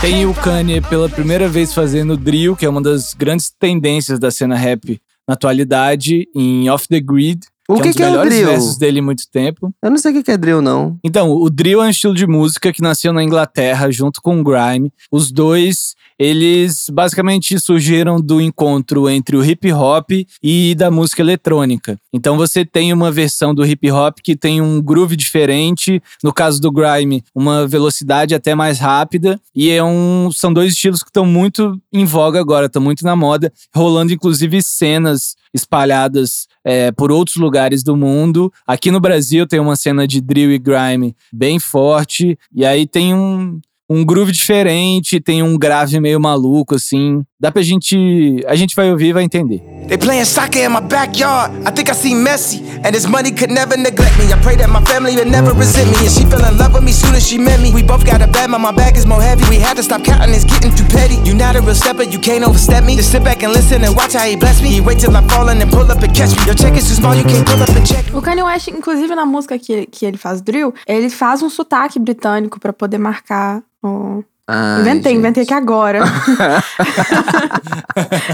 Tem 0.00 0.26
o 0.26 0.34
Kanye 0.34 0.80
pela 0.80 1.08
primeira 1.08 1.48
vez 1.48 1.72
fazendo 1.72 2.16
drill, 2.16 2.54
que 2.54 2.64
é 2.64 2.68
uma 2.68 2.82
das 2.82 3.14
grandes 3.14 3.50
tendências 3.50 4.18
da 4.18 4.30
cena 4.30 4.56
rap 4.56 5.00
na 5.26 5.34
atualidade, 5.34 6.28
em 6.34 6.68
Off 6.70 6.86
the 6.86 7.00
Grid. 7.00 7.40
O 7.68 7.80
que, 7.80 7.92
que 7.92 8.02
é 8.02 8.08
um 8.08 8.12
que 8.12 8.18
é 8.18 8.20
o 8.20 8.24
drill? 8.24 8.46
versos 8.46 8.76
dele 8.76 9.00
muito 9.00 9.28
tempo. 9.30 9.72
Eu 9.82 9.90
não 9.90 9.98
sei 9.98 10.12
o 10.12 10.14
que 10.14 10.22
que 10.22 10.30
é 10.30 10.36
drill, 10.36 10.62
não. 10.62 10.98
Então, 11.02 11.30
o 11.30 11.50
drill 11.50 11.82
é 11.82 11.86
um 11.86 11.90
estilo 11.90 12.14
de 12.14 12.26
música 12.26 12.72
que 12.72 12.80
nasceu 12.80 13.12
na 13.12 13.22
Inglaterra 13.22 13.90
junto 13.90 14.22
com 14.22 14.40
o 14.40 14.44
grime. 14.44 14.92
Os 15.10 15.32
dois, 15.32 15.94
eles 16.18 16.86
basicamente 16.90 17.58
surgiram 17.58 18.20
do 18.20 18.40
encontro 18.40 19.08
entre 19.08 19.36
o 19.36 19.44
hip 19.44 19.72
hop 19.72 20.10
e 20.42 20.74
da 20.76 20.90
música 20.90 21.22
eletrônica. 21.22 21.98
Então 22.12 22.36
você 22.36 22.64
tem 22.64 22.92
uma 22.92 23.10
versão 23.10 23.54
do 23.54 23.66
hip 23.66 23.90
hop 23.90 24.18
que 24.22 24.36
tem 24.36 24.60
um 24.60 24.80
groove 24.80 25.16
diferente, 25.16 26.02
no 26.22 26.32
caso 26.32 26.60
do 26.60 26.72
grime, 26.72 27.22
uma 27.34 27.66
velocidade 27.66 28.34
até 28.34 28.54
mais 28.54 28.78
rápida, 28.78 29.40
e 29.54 29.70
é 29.70 29.82
um, 29.82 30.30
são 30.32 30.52
dois 30.52 30.72
estilos 30.72 31.02
que 31.02 31.10
estão 31.10 31.26
muito 31.26 31.78
em 31.92 32.04
voga 32.04 32.40
agora, 32.40 32.66
estão 32.66 32.80
muito 32.80 33.04
na 33.04 33.16
moda, 33.16 33.52
rolando 33.74 34.12
inclusive 34.12 34.62
cenas 34.62 35.36
espalhadas 35.56 36.46
é, 36.64 36.92
por 36.92 37.10
outros 37.10 37.36
lugares 37.36 37.82
do 37.82 37.96
mundo. 37.96 38.52
Aqui 38.66 38.90
no 38.90 39.00
Brasil 39.00 39.46
tem 39.46 39.58
uma 39.58 39.74
cena 39.74 40.06
de 40.06 40.20
drill 40.20 40.52
e 40.52 40.58
grime 40.58 41.16
bem 41.32 41.58
forte, 41.58 42.38
e 42.54 42.64
aí 42.64 42.86
tem 42.86 43.14
um, 43.14 43.58
um 43.88 44.04
groove 44.04 44.32
diferente, 44.32 45.20
tem 45.20 45.42
um 45.42 45.58
grave 45.58 45.98
meio 45.98 46.20
maluco, 46.20 46.74
assim. 46.74 47.22
Dá 47.38 47.52
pra 47.52 47.60
gente. 47.62 48.42
A 48.48 48.54
gente 48.56 48.74
vai 48.74 48.90
ouvir 48.90 49.08
e 49.08 49.12
vai 49.12 49.22
entender. 49.22 49.60
They 49.88 49.98
playing 49.98 50.24
soccer 50.24 50.64
in 50.64 50.70
my 50.70 50.80
backyard. 50.80 51.52
I 51.66 51.70
think 51.70 51.90
I 51.90 51.94
see 51.94 52.14
Messi, 52.14 52.64
and 52.82 52.96
his 52.96 53.06
money 53.06 53.30
could 53.30 53.52
never 53.52 53.76
neglect 53.76 54.16
me. 54.18 54.32
I 54.32 54.36
pray 54.42 54.56
that 54.56 54.68
my 54.68 54.80
family 54.86 55.14
would 55.16 55.28
never 55.28 55.52
resent 55.52 55.90
me, 55.90 55.98
and 56.06 56.10
she 56.10 56.24
fell 56.24 56.42
in 56.44 56.56
love 56.56 56.72
with 56.72 56.82
me 56.82 56.92
soon 56.92 57.14
as 57.14 57.28
she 57.28 57.36
met 57.38 57.60
me. 57.60 57.70
We 57.72 57.82
both 57.82 58.04
got 58.04 58.22
a 58.22 58.26
bad, 58.26 58.50
but 58.50 58.58
my 58.58 58.72
bag 58.72 58.96
is 58.96 59.06
more 59.06 59.20
heavy. 59.20 59.44
We 59.50 59.60
had 59.60 59.76
to 59.76 59.82
stop 59.82 60.02
counting, 60.02 60.34
it's 60.34 60.44
getting 60.44 60.74
too 60.74 60.86
petty. 60.86 61.16
You 61.28 61.34
not 61.34 61.54
a 61.56 61.60
real 61.60 61.74
stepper, 61.74 62.04
you 62.04 62.18
can't 62.18 62.42
overstep 62.42 62.84
me. 62.84 62.96
Just 62.96 63.12
sit 63.12 63.22
back 63.22 63.42
and 63.44 63.52
listen 63.52 63.84
and 63.84 63.94
watch 63.94 64.14
how 64.14 64.24
he 64.26 64.34
bless 64.34 64.60
me. 64.62 64.70
He 64.70 64.80
wait 64.80 64.98
till 64.98 65.14
I 65.14 65.22
fall 65.28 65.48
and 65.50 65.60
then 65.60 65.70
pull 65.70 65.86
up 65.92 66.02
and 66.02 66.12
catch 66.16 66.34
me. 66.34 66.42
Your 66.46 66.56
check 66.56 66.74
is 66.74 66.88
too 66.88 66.94
small, 66.94 67.14
you 67.14 67.22
can't 67.24 67.46
pull 67.46 67.62
up 67.62 67.68
and 67.68 67.86
check. 67.86 68.06
O 68.14 68.22
Kanye 68.22 68.42
West, 68.44 68.68
inclusive 68.68 69.14
na 69.14 69.26
música 69.26 69.58
que, 69.58 69.86
que 69.86 70.06
ele 70.06 70.16
faz 70.16 70.40
drill, 70.40 70.72
ele 70.88 71.10
faz 71.10 71.42
um 71.42 71.50
sotaque 71.50 71.98
britânico 72.00 72.58
pra 72.58 72.72
poder 72.72 72.98
marcar 72.98 73.62
o. 73.84 74.24
Ai, 74.48 74.80
inventei, 74.80 75.10
gente. 75.12 75.18
inventei 75.18 75.42
aqui 75.42 75.54
agora. 75.54 76.00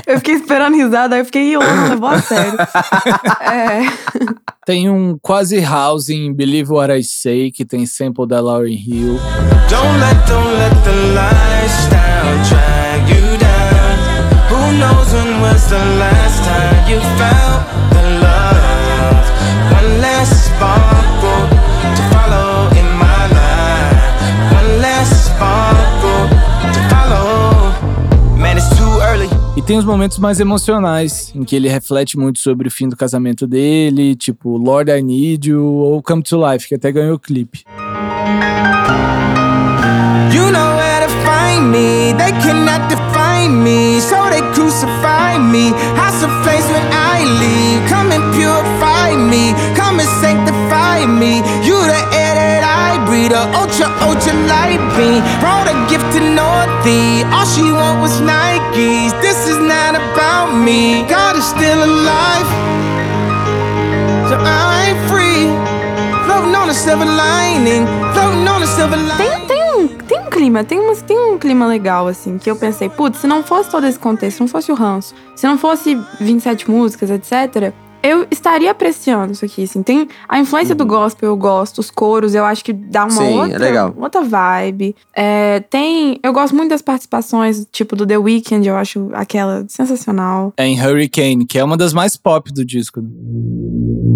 eu 0.07 0.19
fiquei 0.19 0.35
esperando 0.35 0.77
risada, 0.77 1.15
aí 1.15 1.23
eu 1.23 1.25
fiquei, 1.25 1.57
ô, 1.57 1.61
não 1.61 1.89
levou 1.89 2.09
a 2.11 2.21
sério. 2.21 2.59
É. 3.41 3.83
Tem 4.65 4.89
um 4.89 5.19
quase 5.21 5.61
house 5.61 6.09
em 6.09 6.33
Believe 6.33 6.73
What 6.73 6.93
I 6.93 7.03
Say, 7.03 7.51
que 7.51 7.65
tem 7.65 7.85
sample 7.87 8.27
da 8.27 8.41
Lauryn 8.41 8.77
Hill. 8.77 9.19
Don't 9.69 9.99
let, 9.99 10.17
don't 10.27 10.57
let 10.59 10.73
the 10.85 10.93
lifestyle 11.15 12.39
drag 12.49 13.09
you 13.09 13.39
down. 13.39 13.97
Who 14.49 14.73
knows 14.79 15.13
when 15.13 15.41
was 15.41 15.69
the 15.69 15.85
last 15.99 16.45
time 16.45 16.91
you 16.91 17.01
felt 17.19 17.92
tem 29.73 29.79
os 29.79 29.87
momentos 29.87 30.19
mais 30.19 30.39
emocionais, 30.39 31.33
em 31.35 31.45
que 31.45 31.57
ele 31.57 31.67
reflete 31.67 32.19
muito 32.19 32.41
sobre 32.41 32.69
o 32.69 32.71
fim 32.71 32.91
do 32.91 32.95
casamento 32.95 33.47
dele, 33.47 34.15
tipo 34.15 34.59
Lord 34.59 34.91
I 34.91 35.03
Need 35.03 35.49
You 35.49 35.65
ou 35.65 36.03
Come 36.03 36.23
to 36.25 36.37
Life, 36.47 36.69
que 36.69 36.75
até 36.75 36.93
ganhou 36.93 37.15
o 37.15 37.19
clipe. 37.19 37.65
You 40.31 40.51
know 40.51 40.77
where 40.77 41.07
to 41.07 41.13
find 41.25 41.71
me. 41.71 42.13
They 42.19 42.33
cannot 42.43 42.87
define 42.91 43.65
me, 43.65 43.99
so 44.03 44.29
they 44.29 44.43
crucify 44.53 45.39
me. 45.39 45.73
When 46.73 46.87
I 46.93 47.25
leave. 47.41 47.89
Come 47.89 48.13
and 48.13 48.33
purify 48.35 49.17
me. 49.17 49.53
Come 49.77 50.01
and 50.01 50.09
sanctify 50.21 51.07
me. 51.07 51.43
You 51.67 51.77
the 51.85 52.01
air 52.17 52.32
I. 53.33 53.43
A 53.43 53.61
ultra, 53.61 53.89
ultra 54.07 54.33
light 54.47 54.81
beam. 54.97 55.23
Brought 55.41 55.69
a 55.69 55.75
gift 55.89 56.05
to 56.13 56.21
Northie. 56.21 57.25
All 57.33 57.47
she 57.47 57.73
want 57.73 58.01
was 58.01 58.21
Nikes. 58.21 59.13
This 59.21 59.49
is 59.49 59.59
not 59.59 59.95
about 59.97 60.55
me. 60.55 61.03
God 61.09 61.37
is 61.37 61.45
still 61.45 61.83
alive. 61.83 62.49
So 64.29 64.37
I'm 64.37 64.97
free. 65.09 65.49
Floating 66.27 66.55
on 66.55 66.69
a 66.69 66.75
silver 66.75 67.07
lining. 67.07 67.87
Floating 68.13 68.47
on 68.47 68.63
a 68.63 68.67
silver 68.67 68.97
lining. 68.97 69.17
Tem, 69.17 69.47
tem, 69.47 69.63
um, 69.75 69.89
tem 69.89 70.19
um 70.21 70.31
clima, 70.31 70.65
tem, 70.65 70.79
umas, 70.79 71.03
tem 71.03 71.19
um 71.19 71.39
clima 71.39 71.67
legal, 71.67 72.07
assim, 72.07 72.39
que 72.39 72.51
eu 72.51 72.57
pensei, 72.57 72.89
putz, 72.89 73.19
se 73.19 73.27
não 73.27 73.43
fosse 73.43 73.71
todo 73.71 73.87
esse 73.87 73.99
contexto, 73.99 74.37
se 74.37 74.41
não 74.41 74.49
fosse 74.49 74.71
o 74.73 74.75
ranço, 74.75 75.15
se 75.35 75.47
não 75.47 75.59
fosse 75.59 75.99
27 76.21 76.71
músicas, 76.71 77.11
etc., 77.11 77.73
eu 78.03 78.27
estaria 78.31 78.71
apreciando 78.71 79.33
isso 79.33 79.45
aqui, 79.45 79.65
assim. 79.65 79.83
Tem 79.83 80.09
a 80.29 80.39
influência 80.39 80.75
do 80.75 80.85
gospel, 80.85 81.31
eu 81.31 81.37
gosto, 81.37 81.79
os 81.79 81.91
coros, 81.91 82.35
eu 82.35 82.45
acho 82.45 82.65
que 82.65 82.73
dá 82.73 83.05
uma 83.05 83.11
Sim, 83.11 83.39
é 83.39 83.43
outra, 83.43 83.59
legal. 83.59 83.95
outra 83.97 84.23
vibe. 84.23 84.97
É, 85.15 85.61
tem, 85.71 86.19
eu 86.23 86.33
gosto 86.33 86.55
muito 86.55 86.71
das 86.71 86.83
participações, 86.83 87.67
tipo 87.71 87.95
do 87.95 88.07
The 88.07 88.19
Weeknd, 88.19 88.67
eu 88.67 88.77
acho 88.77 89.11
aquela 89.13 89.65
sensacional. 89.69 90.53
É 90.57 90.67
em 90.67 90.81
Hurricane, 90.81 91.47
que 91.47 91.59
é 91.59 91.65
uma 91.65 91.77
das 91.77 91.93
mais 91.93 92.17
pop 92.17 92.53
do 92.53 92.65
disco. 92.65 93.01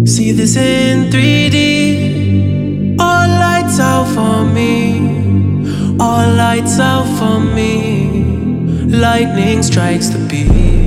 See 0.05 0.33
this 0.33 0.55
in 0.55 1.09
3D. 1.09 2.95
All 2.99 3.27
lights 3.39 3.79
out 3.79 4.07
for 4.09 4.45
me. 4.45 5.01
All 5.99 6.35
lights 6.35 6.79
out 6.79 7.07
for 7.17 7.39
me. 7.39 8.25
Lightning 8.89 9.61
strikes 9.61 10.09
the 10.09 10.19
beach. 10.19 10.86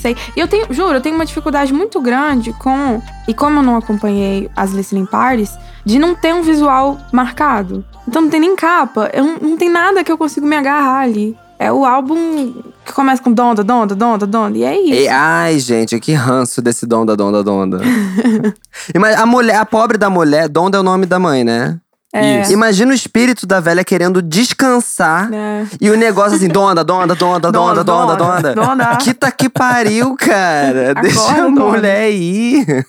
Sei. 0.00 0.16
E 0.36 0.40
eu 0.40 0.48
tenho, 0.48 0.66
juro, 0.72 0.94
eu 0.94 1.00
tenho 1.00 1.14
uma 1.14 1.24
dificuldade 1.26 1.72
muito 1.72 2.00
grande 2.00 2.52
com. 2.54 3.00
E 3.28 3.34
como 3.34 3.58
eu 3.58 3.62
não 3.62 3.76
acompanhei 3.76 4.50
as 4.56 4.72
listening 4.72 5.06
parties, 5.06 5.50
de 5.84 5.98
não 5.98 6.14
ter 6.14 6.34
um 6.34 6.42
visual 6.42 6.98
marcado. 7.12 7.84
Então 8.08 8.22
não 8.22 8.28
tem 8.30 8.40
nem 8.40 8.56
capa. 8.56 9.08
Eu, 9.12 9.24
não- 9.24 9.56
tem 9.56 9.68
nada 9.68 10.02
que 10.02 10.10
eu 10.10 10.18
consigo 10.18 10.46
me 10.46 10.56
agarrar 10.56 11.00
ali. 11.02 11.36
É 11.58 11.70
o 11.70 11.84
álbum 11.84 12.54
que 12.86 12.92
começa 12.94 13.22
com 13.22 13.30
donda, 13.30 13.62
donda, 13.62 13.94
donda, 13.94 14.26
donda. 14.26 14.56
E 14.56 14.62
é 14.64 14.80
isso. 14.80 15.02
E- 15.02 15.08
ai, 15.08 15.58
gente, 15.58 16.00
que 16.00 16.12
ranço 16.14 16.62
desse 16.62 16.86
Donda, 16.86 17.14
Donda, 17.14 17.42
Donda. 17.42 17.80
Ima- 18.94 19.10
a 19.14 19.26
mulher, 19.26 19.56
a 19.56 19.66
pobre 19.66 19.98
da 19.98 20.08
mulher, 20.08 20.48
Donda 20.48 20.78
é 20.78 20.80
o 20.80 20.82
nome 20.82 21.04
da 21.04 21.18
mãe, 21.18 21.44
né? 21.44 21.78
É. 22.12 22.42
Isso. 22.42 22.52
Imagina 22.52 22.90
o 22.90 22.94
espírito 22.94 23.46
da 23.46 23.60
velha 23.60 23.84
querendo 23.84 24.20
descansar. 24.20 25.32
É. 25.32 25.66
E 25.80 25.90
o 25.90 25.96
negócio 25.96 26.36
assim, 26.36 26.48
donda, 26.48 26.82
donda, 26.82 27.14
donda, 27.14 27.52
donda, 27.52 27.52
Donda, 27.52 27.84
donda, 27.84 28.16
donda, 28.16 28.54
donda. 28.54 28.54
donda. 28.54 28.96
Que 28.96 29.14
tá 29.14 29.30
que 29.30 29.48
pariu, 29.48 30.16
cara. 30.16 30.94
Deixa 30.94 31.20
a 31.30 31.40
donda. 31.42 31.60
mulher 31.64 32.10
ir. 32.10 32.66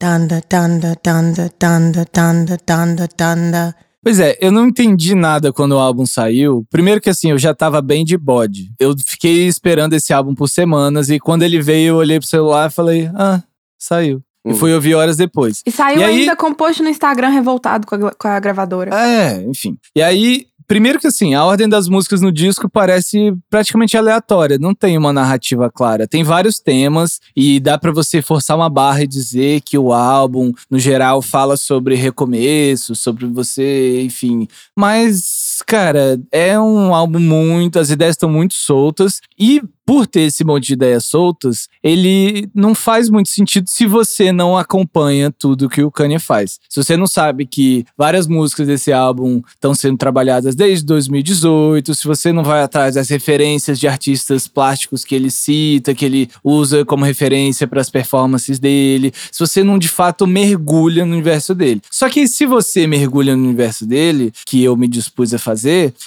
Dunda, 0.00 0.42
dunda, 0.50 0.94
dunda, 1.02 1.50
dunda, 1.58 2.04
dunda, 2.12 2.58
dunda, 2.66 3.08
dunda. 3.16 3.74
Pois 4.02 4.20
é, 4.20 4.36
eu 4.38 4.52
não 4.52 4.66
entendi 4.66 5.14
nada 5.14 5.50
quando 5.50 5.72
o 5.72 5.78
álbum 5.78 6.04
saiu. 6.04 6.66
Primeiro 6.70 7.00
que 7.00 7.08
assim, 7.08 7.30
eu 7.30 7.38
já 7.38 7.54
tava 7.54 7.80
bem 7.80 8.04
de 8.04 8.18
bode. 8.18 8.70
Eu 8.78 8.94
fiquei 8.98 9.46
esperando 9.46 9.94
esse 9.94 10.12
álbum 10.12 10.34
por 10.34 10.46
semanas 10.48 11.08
e 11.08 11.18
quando 11.18 11.42
ele 11.42 11.62
veio, 11.62 11.88
eu 11.88 11.96
olhei 11.96 12.18
pro 12.18 12.28
celular 12.28 12.68
e 12.68 12.72
falei, 12.72 13.10
ah, 13.14 13.42
saiu. 13.78 14.22
E 14.46 14.52
Hum. 14.52 14.54
fui 14.56 14.72
ouvir 14.74 14.94
horas 14.94 15.16
depois. 15.16 15.62
E 15.66 15.70
saiu 15.70 16.00
E 16.00 16.04
aí- 16.04 16.20
ainda 16.20 16.36
com 16.36 16.52
post 16.52 16.82
no 16.82 16.88
Instagram 16.88 17.28
revoltado 17.30 17.86
com 17.86 17.94
a, 17.94 18.10
com 18.12 18.28
a 18.28 18.38
gravadora. 18.40 18.94
É, 18.94 19.42
enfim. 19.48 19.76
E 19.96 20.02
aí, 20.02 20.46
primeiro 20.66 20.98
que 20.98 21.06
assim, 21.06 21.34
a 21.34 21.44
ordem 21.44 21.68
das 21.68 21.88
músicas 21.88 22.20
no 22.20 22.30
disco 22.32 22.68
parece 22.68 23.34
praticamente 23.50 23.96
aleatória, 23.96 24.58
não 24.58 24.74
tem 24.74 24.96
uma 24.98 25.12
narrativa 25.12 25.70
clara. 25.70 26.06
Tem 26.06 26.22
vários 26.22 26.58
temas 26.58 27.20
e 27.36 27.58
dá 27.60 27.78
pra 27.78 27.90
você 27.92 28.20
forçar 28.22 28.56
uma 28.56 28.68
barra 28.70 29.02
e 29.02 29.06
dizer 29.06 29.60
que 29.62 29.78
o 29.78 29.92
álbum, 29.92 30.52
no 30.70 30.78
geral, 30.78 31.20
fala 31.22 31.56
sobre 31.56 31.94
recomeço, 31.94 32.94
sobre 32.94 33.26
você, 33.26 34.02
enfim. 34.02 34.46
Mas, 34.76 35.43
cara, 35.66 36.20
é 36.30 36.58
um 36.58 36.94
álbum 36.94 37.20
muito, 37.20 37.78
as 37.78 37.90
ideias 37.90 38.14
estão 38.14 38.28
muito 38.28 38.54
soltas 38.54 39.20
e 39.38 39.62
por 39.86 40.06
ter 40.06 40.22
esse 40.22 40.44
monte 40.44 40.68
de 40.68 40.72
ideias 40.74 41.04
soltas, 41.04 41.68
ele 41.82 42.48
não 42.54 42.74
faz 42.74 43.10
muito 43.10 43.28
sentido 43.28 43.68
se 43.68 43.86
você 43.86 44.32
não 44.32 44.56
acompanha 44.56 45.30
tudo 45.30 45.68
que 45.68 45.82
o 45.82 45.90
Kanye 45.90 46.18
faz. 46.18 46.58
Se 46.68 46.82
você 46.82 46.96
não 46.96 47.06
sabe 47.06 47.44
que 47.44 47.84
várias 47.96 48.26
músicas 48.26 48.66
desse 48.66 48.92
álbum 48.92 49.42
estão 49.48 49.74
sendo 49.74 49.98
trabalhadas 49.98 50.54
desde 50.54 50.86
2018, 50.86 51.94
se 51.94 52.06
você 52.06 52.32
não 52.32 52.42
vai 52.42 52.62
atrás 52.62 52.94
das 52.94 53.08
referências 53.10 53.78
de 53.78 53.86
artistas 53.86 54.48
plásticos 54.48 55.04
que 55.04 55.14
ele 55.14 55.30
cita, 55.30 55.94
que 55.94 56.04
ele 56.04 56.30
usa 56.42 56.84
como 56.84 57.04
referência 57.04 57.66
para 57.68 57.80
as 57.80 57.90
performances 57.90 58.58
dele, 58.58 59.12
se 59.30 59.38
você 59.38 59.62
não 59.62 59.78
de 59.78 59.88
fato 59.88 60.26
mergulha 60.26 61.04
no 61.04 61.12
universo 61.12 61.54
dele. 61.54 61.82
Só 61.90 62.08
que 62.08 62.26
se 62.26 62.46
você 62.46 62.86
mergulha 62.86 63.36
no 63.36 63.44
universo 63.44 63.86
dele, 63.86 64.32
que 64.46 64.62
eu 64.62 64.76
me 64.76 64.88
dispus 64.88 65.34
a 65.34 65.38
fazer, 65.38 65.53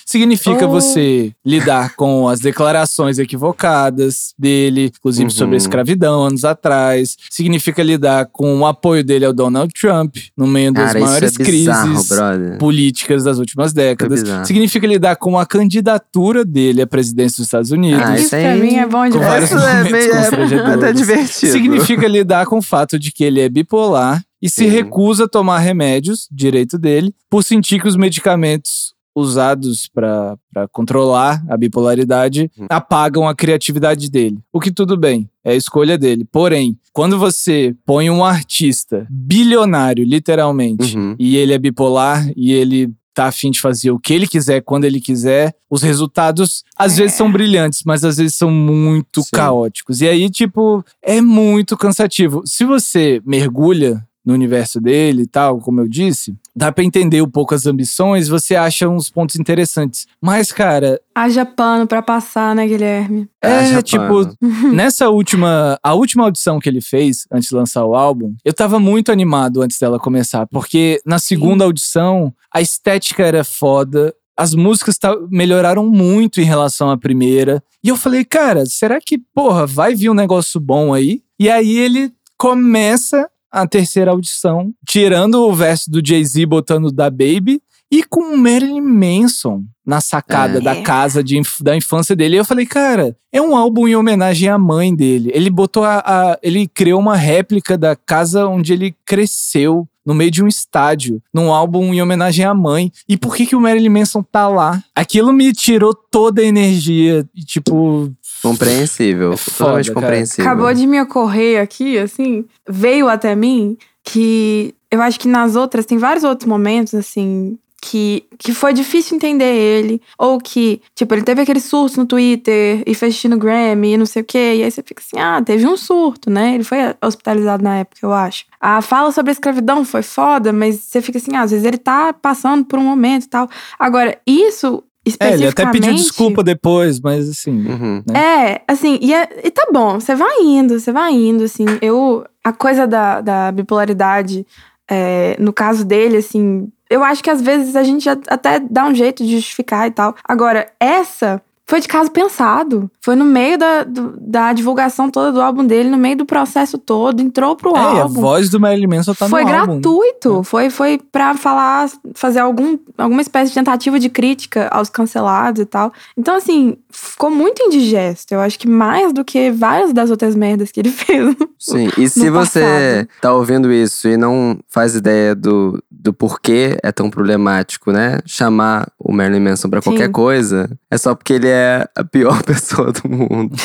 significa 0.05 0.65
Oh. 0.67 0.69
você 0.71 1.31
lidar 1.45 1.95
com 1.95 2.27
as 2.27 2.39
declarações 2.39 3.17
equivocadas 3.19 4.33
dele, 4.37 4.91
inclusive 4.97 5.25
Uhum. 5.25 5.29
sobre 5.29 5.55
a 5.55 5.57
escravidão 5.57 6.23
anos 6.23 6.43
atrás. 6.45 7.15
Significa 7.29 7.81
lidar 7.83 8.27
com 8.31 8.59
o 8.59 8.65
apoio 8.65 9.03
dele 9.03 9.25
ao 9.25 9.33
Donald 9.33 9.71
Trump 9.79 10.15
no 10.35 10.47
meio 10.47 10.71
das 10.73 10.87
Cara, 10.87 10.99
isso 10.99 11.07
é 11.07 11.09
maiores 11.09 11.37
bizarro, 11.37 11.87
crises 11.93 12.09
brother. 12.09 12.57
políticas 12.57 13.23
das 13.23 13.37
últimas 13.39 13.73
décadas. 13.73 14.23
bizarro. 14.23 14.45
Significa 14.45 14.87
lidar 14.87 15.15
com 15.15 15.37
a 15.37 15.45
candidatura 15.45 16.43
dele 16.45 16.81
à 16.81 16.87
presidência 16.87 17.37
dos 17.37 17.47
Estados 17.47 17.71
Unidos. 17.71 18.01
Ah, 18.03 18.17
isso 18.17 18.29
pra 18.29 18.55
mim 18.55 18.75
é 18.75 18.85
bom 18.85 19.07
demais. 19.09 19.27
vários 19.27 19.51
Isso 19.51 19.59
é 19.59 19.83
meio- 19.83 20.13
é 20.13 20.73
até 20.73 20.93
divertido. 20.93 21.51
Significa 21.51 22.07
lidar 22.07 22.45
com 22.45 22.57
o 22.57 22.61
fato 22.61 22.97
de 22.99 23.11
que 23.11 23.23
ele 23.23 23.39
é 23.41 23.49
bipolar 23.49 24.23
e 24.41 24.49
se 24.49 24.65
Sim. 24.65 24.69
recusa 24.69 25.25
a 25.25 25.27
tomar 25.27 25.59
remédios, 25.59 26.27
direito 26.31 26.77
dele, 26.77 27.13
por 27.29 27.43
sentir 27.43 27.81
que 27.81 27.87
os 27.87 27.95
medicamentos 27.95 28.93
usados 29.19 29.87
para 29.93 30.37
controlar 30.71 31.43
a 31.49 31.57
bipolaridade 31.57 32.51
Hum. 32.57 32.65
apagam 32.69 33.27
a 33.27 33.35
criatividade 33.35 34.09
dele. 34.09 34.37
O 34.53 34.59
que 34.59 34.71
tudo 34.71 34.95
bem, 34.97 35.29
é 35.43 35.51
a 35.51 35.55
escolha 35.55 35.97
dele. 35.97 36.25
Porém, 36.31 36.77
quando 36.93 37.17
você 37.17 37.75
põe 37.85 38.09
um 38.09 38.23
artista 38.23 39.07
bilionário, 39.09 40.03
literalmente, 40.05 40.97
Uhum. 40.97 41.15
e 41.17 41.35
ele 41.37 41.53
é 41.53 41.57
bipolar 41.57 42.29
e 42.35 42.51
ele 42.53 42.91
tá 43.13 43.25
afim 43.25 43.49
de 43.49 43.59
fazer 43.59 43.89
o 43.89 43.99
que 43.99 44.13
ele 44.13 44.27
quiser, 44.27 44.61
quando 44.61 44.85
ele 44.85 45.01
quiser, 45.01 45.55
os 45.71 45.81
resultados 45.81 46.63
às 46.77 46.97
vezes 46.97 47.15
são 47.15 47.31
brilhantes, 47.31 47.81
mas 47.83 48.03
às 48.05 48.17
vezes 48.17 48.35
são 48.35 48.51
muito 48.51 49.23
Sim. 49.23 49.29
caóticos. 49.33 50.01
E 50.01 50.07
aí, 50.07 50.29
tipo, 50.29 50.85
é 51.01 51.19
muito 51.19 51.75
cansativo. 51.75 52.43
Se 52.45 52.63
você 52.63 53.19
mergulha 53.25 54.05
no 54.27 54.33
universo 54.33 54.81
dele 54.81 55.21
e 55.21 55.27
tal, 55.27 55.59
como 55.59 55.79
eu 55.79 55.87
disse, 55.87 56.35
dá 56.53 56.69
pra 56.69 56.83
entender 56.83 57.21
um 57.21 57.29
pouco 57.29 57.55
as 57.55 57.65
ambições, 57.65 58.27
você 58.27 58.57
acha 58.57 58.89
uns 58.89 59.09
pontos 59.09 59.37
interessantes. 59.37 60.05
Mas, 60.21 60.51
cara, 60.51 60.99
Haja 61.15 61.45
pano 61.45 61.87
pra 61.87 62.01
passar, 62.01 62.53
né, 62.53 62.67
Guilherme? 62.67 63.29
é 63.41 63.59
Haja 63.59 63.81
tipo, 63.81 64.03
pano. 64.03 64.35
nessa 64.73 65.07
última, 65.07 65.79
a 65.81 65.93
última 65.93 66.25
audição 66.25 66.59
que 66.59 66.67
ele 66.67 66.81
fez 66.81 67.25
antes 67.31 67.47
de 67.47 67.55
lançar 67.55 67.85
o 67.85 67.95
álbum, 67.95 68.35
eu 68.43 68.53
tava 68.53 68.81
muito 68.81 69.13
animado 69.13 69.61
antes 69.61 69.79
dela 69.79 69.97
começar, 69.97 70.45
porque 70.47 70.99
na 71.05 71.19
segunda 71.19 71.63
audição 71.63 72.33
a 72.53 72.59
estética 72.59 73.23
era 73.23 73.45
foda, 73.45 74.13
as 74.35 74.53
músicas 74.53 74.97
melhoraram 75.31 75.87
muito 75.87 76.41
em 76.41 76.43
relação 76.43 76.91
à 76.91 76.97
primeira, 76.97 77.63
e 77.81 77.87
eu 77.87 77.95
falei, 77.95 78.25
cara, 78.25 78.65
será 78.65 78.99
que, 78.99 79.17
porra, 79.33 79.65
vai 79.65 79.95
vir 79.95 80.09
um 80.09 80.13
negócio 80.13 80.59
bom 80.59 80.93
aí? 80.93 81.21
E 81.39 81.49
aí 81.49 81.77
ele 81.77 82.11
começa 82.37 83.29
a 83.51 83.67
terceira 83.67 84.11
audição, 84.11 84.71
tirando 84.87 85.35
o 85.47 85.53
verso 85.53 85.89
do 85.89 86.01
Jay-Z 86.05 86.45
botando 86.45 86.91
da 86.91 87.09
Baby 87.09 87.61
e 87.91 88.03
com 88.03 88.33
o 88.33 88.37
Marilyn 88.37 88.81
Manson 88.81 89.63
na 89.85 90.01
sacada 90.01 90.57
É. 90.57 90.61
da 90.61 90.81
casa 90.81 91.23
de 91.23 91.41
da 91.61 91.75
infância 91.75 92.13
dele. 92.15 92.35
E 92.35 92.39
eu 92.39 92.43
falei, 92.45 92.65
cara, 92.65 93.15
é 93.31 93.41
um 93.41 93.55
álbum 93.55 93.87
em 93.87 93.95
homenagem 93.95 94.49
à 94.49 94.57
mãe 94.57 94.93
dele. 94.93 95.31
Ele 95.33 95.49
botou 95.49 95.83
a, 95.85 95.99
a- 96.05 96.39
ele 96.43 96.67
criou 96.67 96.99
uma 96.99 97.15
réplica 97.15 97.77
da 97.77 97.95
casa 97.95 98.45
onde 98.47 98.73
ele 98.73 98.93
cresceu. 99.05 99.87
No 100.05 100.13
meio 100.13 100.31
de 100.31 100.41
um 100.41 100.47
estádio, 100.47 101.21
num 101.33 101.51
álbum 101.51 101.93
em 101.93 102.01
homenagem 102.01 102.45
à 102.45 102.53
mãe. 102.53 102.89
E 103.09 103.17
por 103.17 103.35
que, 103.35 103.45
que 103.45 103.57
o 103.57 103.59
Marilyn 103.59 103.89
Manson 103.89 104.23
tá 104.23 104.47
lá? 104.47 104.81
Aquilo 104.95 105.33
me 105.33 105.51
tirou 105.51 105.93
toda 105.93 106.41
a 106.41 106.45
energia. 106.45 107.27
E, 107.35 107.43
tipo, 107.43 108.09
Compreensível. 108.49 109.33
É 109.33 109.37
foda, 109.37 109.57
totalmente 109.57 109.91
cara. 109.91 110.01
compreensível. 110.01 110.51
Acabou 110.51 110.73
de 110.73 110.87
me 110.87 111.01
ocorrer 111.01 111.61
aqui, 111.61 111.97
assim, 111.97 112.45
veio 112.67 113.07
até 113.07 113.35
mim 113.35 113.77
que 114.03 114.73
eu 114.89 115.01
acho 115.01 115.19
que 115.19 115.27
nas 115.27 115.55
outras, 115.55 115.85
tem 115.85 115.97
vários 115.97 116.23
outros 116.23 116.47
momentos, 116.47 116.95
assim, 116.95 117.57
que, 117.81 118.25
que 118.37 118.53
foi 118.53 118.73
difícil 118.73 119.15
entender 119.15 119.53
ele. 119.53 120.01
Ou 120.17 120.39
que, 120.39 120.81
tipo, 120.95 121.13
ele 121.13 121.23
teve 121.23 121.41
aquele 121.41 121.59
surto 121.59 121.99
no 121.99 122.05
Twitter 122.05 122.83
e 122.85 122.95
fez 122.95 123.13
xixi 123.13 123.27
no 123.27 123.37
Grammy 123.37 123.93
e 123.93 123.97
não 123.97 124.05
sei 124.05 124.21
o 124.21 124.25
quê. 124.25 124.55
E 124.55 124.63
aí 124.63 124.71
você 124.71 124.81
fica 124.81 125.01
assim, 125.01 125.19
ah, 125.19 125.41
teve 125.43 125.67
um 125.67 125.77
surto, 125.77 126.29
né? 126.29 126.55
Ele 126.55 126.63
foi 126.63 126.77
hospitalizado 127.01 127.63
na 127.63 127.77
época, 127.77 127.99
eu 128.01 128.13
acho. 128.13 128.45
A 128.59 128.81
fala 128.81 129.11
sobre 129.11 129.31
a 129.31 129.33
escravidão 129.33 129.85
foi 129.85 130.01
foda, 130.01 130.51
mas 130.51 130.75
você 130.75 131.01
fica 131.01 131.17
assim, 131.17 131.35
ah, 131.35 131.41
às 131.41 131.51
vezes 131.51 131.65
ele 131.65 131.77
tá 131.77 132.13
passando 132.13 132.65
por 132.65 132.79
um 132.79 132.83
momento 132.83 133.25
e 133.25 133.29
tal. 133.29 133.49
Agora, 133.77 134.17
isso 134.25 134.83
é, 135.19 135.33
ele 135.33 135.47
até 135.47 135.65
pediu 135.71 135.93
desculpa 135.93 136.43
depois, 136.43 136.99
mas 136.99 137.29
assim. 137.29 137.51
Uhum. 137.51 138.03
É, 138.15 138.61
assim, 138.67 138.97
e, 139.01 139.13
é- 139.13 139.41
e 139.43 139.51
tá 139.51 139.67
bom, 139.71 139.99
você 139.99 140.15
vai 140.15 140.41
indo, 140.41 140.79
você 140.79 140.91
vai 140.91 141.13
indo, 141.13 141.43
assim. 141.43 141.65
Eu. 141.81 142.25
A 142.43 142.53
coisa 142.53 142.87
da, 142.87 143.19
da 143.19 143.51
bipolaridade, 143.51 144.45
é, 144.89 145.35
no 145.37 145.51
caso 145.51 145.83
dele, 145.83 146.17
assim, 146.17 146.69
eu 146.89 147.03
acho 147.03 147.21
que 147.21 147.29
às 147.29 147.41
vezes 147.41 147.75
a 147.75 147.83
gente 147.83 148.07
até 148.09 148.59
dá 148.59 148.85
um 148.85 148.95
jeito 148.95 149.23
de 149.23 149.31
justificar 149.35 149.87
e 149.87 149.91
tal. 149.91 150.15
Agora, 150.23 150.67
essa. 150.79 151.41
Foi 151.69 151.81
de 151.81 151.87
caso 151.87 152.09
pensado. 152.09 152.89
Foi 153.01 153.13
no 153.15 153.25
meio 153.25 153.57
da, 153.57 153.83
do- 153.83 154.13
da 154.19 154.53
divulgação 154.53 155.09
toda 155.09 155.31
do 155.33 155.41
álbum 155.41 155.65
dele, 155.65 155.89
no 155.89 155.97
meio 155.97 156.15
do 156.15 156.25
processo 156.25 156.77
todo, 156.77 157.19
entrou 157.21 157.55
pro 157.57 157.75
É, 157.75 157.79
e 157.79 157.99
a 157.99 158.01
álbum. 158.03 158.21
voz 158.21 158.49
do 158.49 158.57
Marilyn 158.59 158.87
Manson 158.87 159.13
tá 159.13 159.27
foi 159.27 159.43
no 159.43 159.49
álbum. 159.49 159.73
né? 159.75 159.79
gratuito. 159.81 160.43
Foi, 160.43 160.69
foi 160.69 160.99
pra 161.11 161.35
falar, 161.35 161.89
fazer 162.13 162.39
algum, 162.39 162.77
alguma 162.97 163.21
espécie 163.21 163.49
de 163.49 163.55
tentativa 163.55 163.99
de 163.99 164.09
crítica 164.09 164.69
aos 164.71 164.89
cancelados 164.89 165.61
e 165.61 165.65
tal. 165.65 165.91
Então, 166.17 166.35
assim, 166.35 166.77
ficou 166.89 167.29
muito 167.29 167.61
indigesto. 167.61 168.31
Eu 168.31 168.39
acho 168.39 168.57
que 168.57 168.67
mais 168.67 169.11
do 169.11 169.25
que 169.25 169.51
várias 169.51 169.91
das 169.91 170.09
outras 170.09 170.35
merdas 170.35 170.71
que 170.71 170.79
ele 170.79 170.89
fez. 170.91 171.35
Sim, 171.59 171.89
e 171.97 172.07
se 172.07 172.29
você 172.29 173.07
tá 173.21 173.33
ouvindo 173.33 173.71
isso 173.73 174.07
e 174.07 174.15
não 174.15 174.57
faz 174.69 174.95
ideia 174.95 175.35
do, 175.35 175.83
do 175.99 176.13
porquê 176.13 176.77
é 176.83 176.91
tão 176.91 177.09
problemático, 177.09 177.91
né? 177.91 178.19
Chamar 178.25 178.87
o 178.99 179.11
Marilyn 179.11 179.39
Manson 179.41 179.69
pra 179.69 179.81
qualquer 179.81 180.05
Sim. 180.07 180.11
coisa, 180.11 180.69
é 180.91 180.97
só 180.97 181.15
porque 181.15 181.33
ele 181.33 181.47
é 181.47 181.85
a 181.95 182.03
pior 182.03 182.41
pessoa 182.45 182.91
do 182.91 183.09
mundo. 183.09 183.55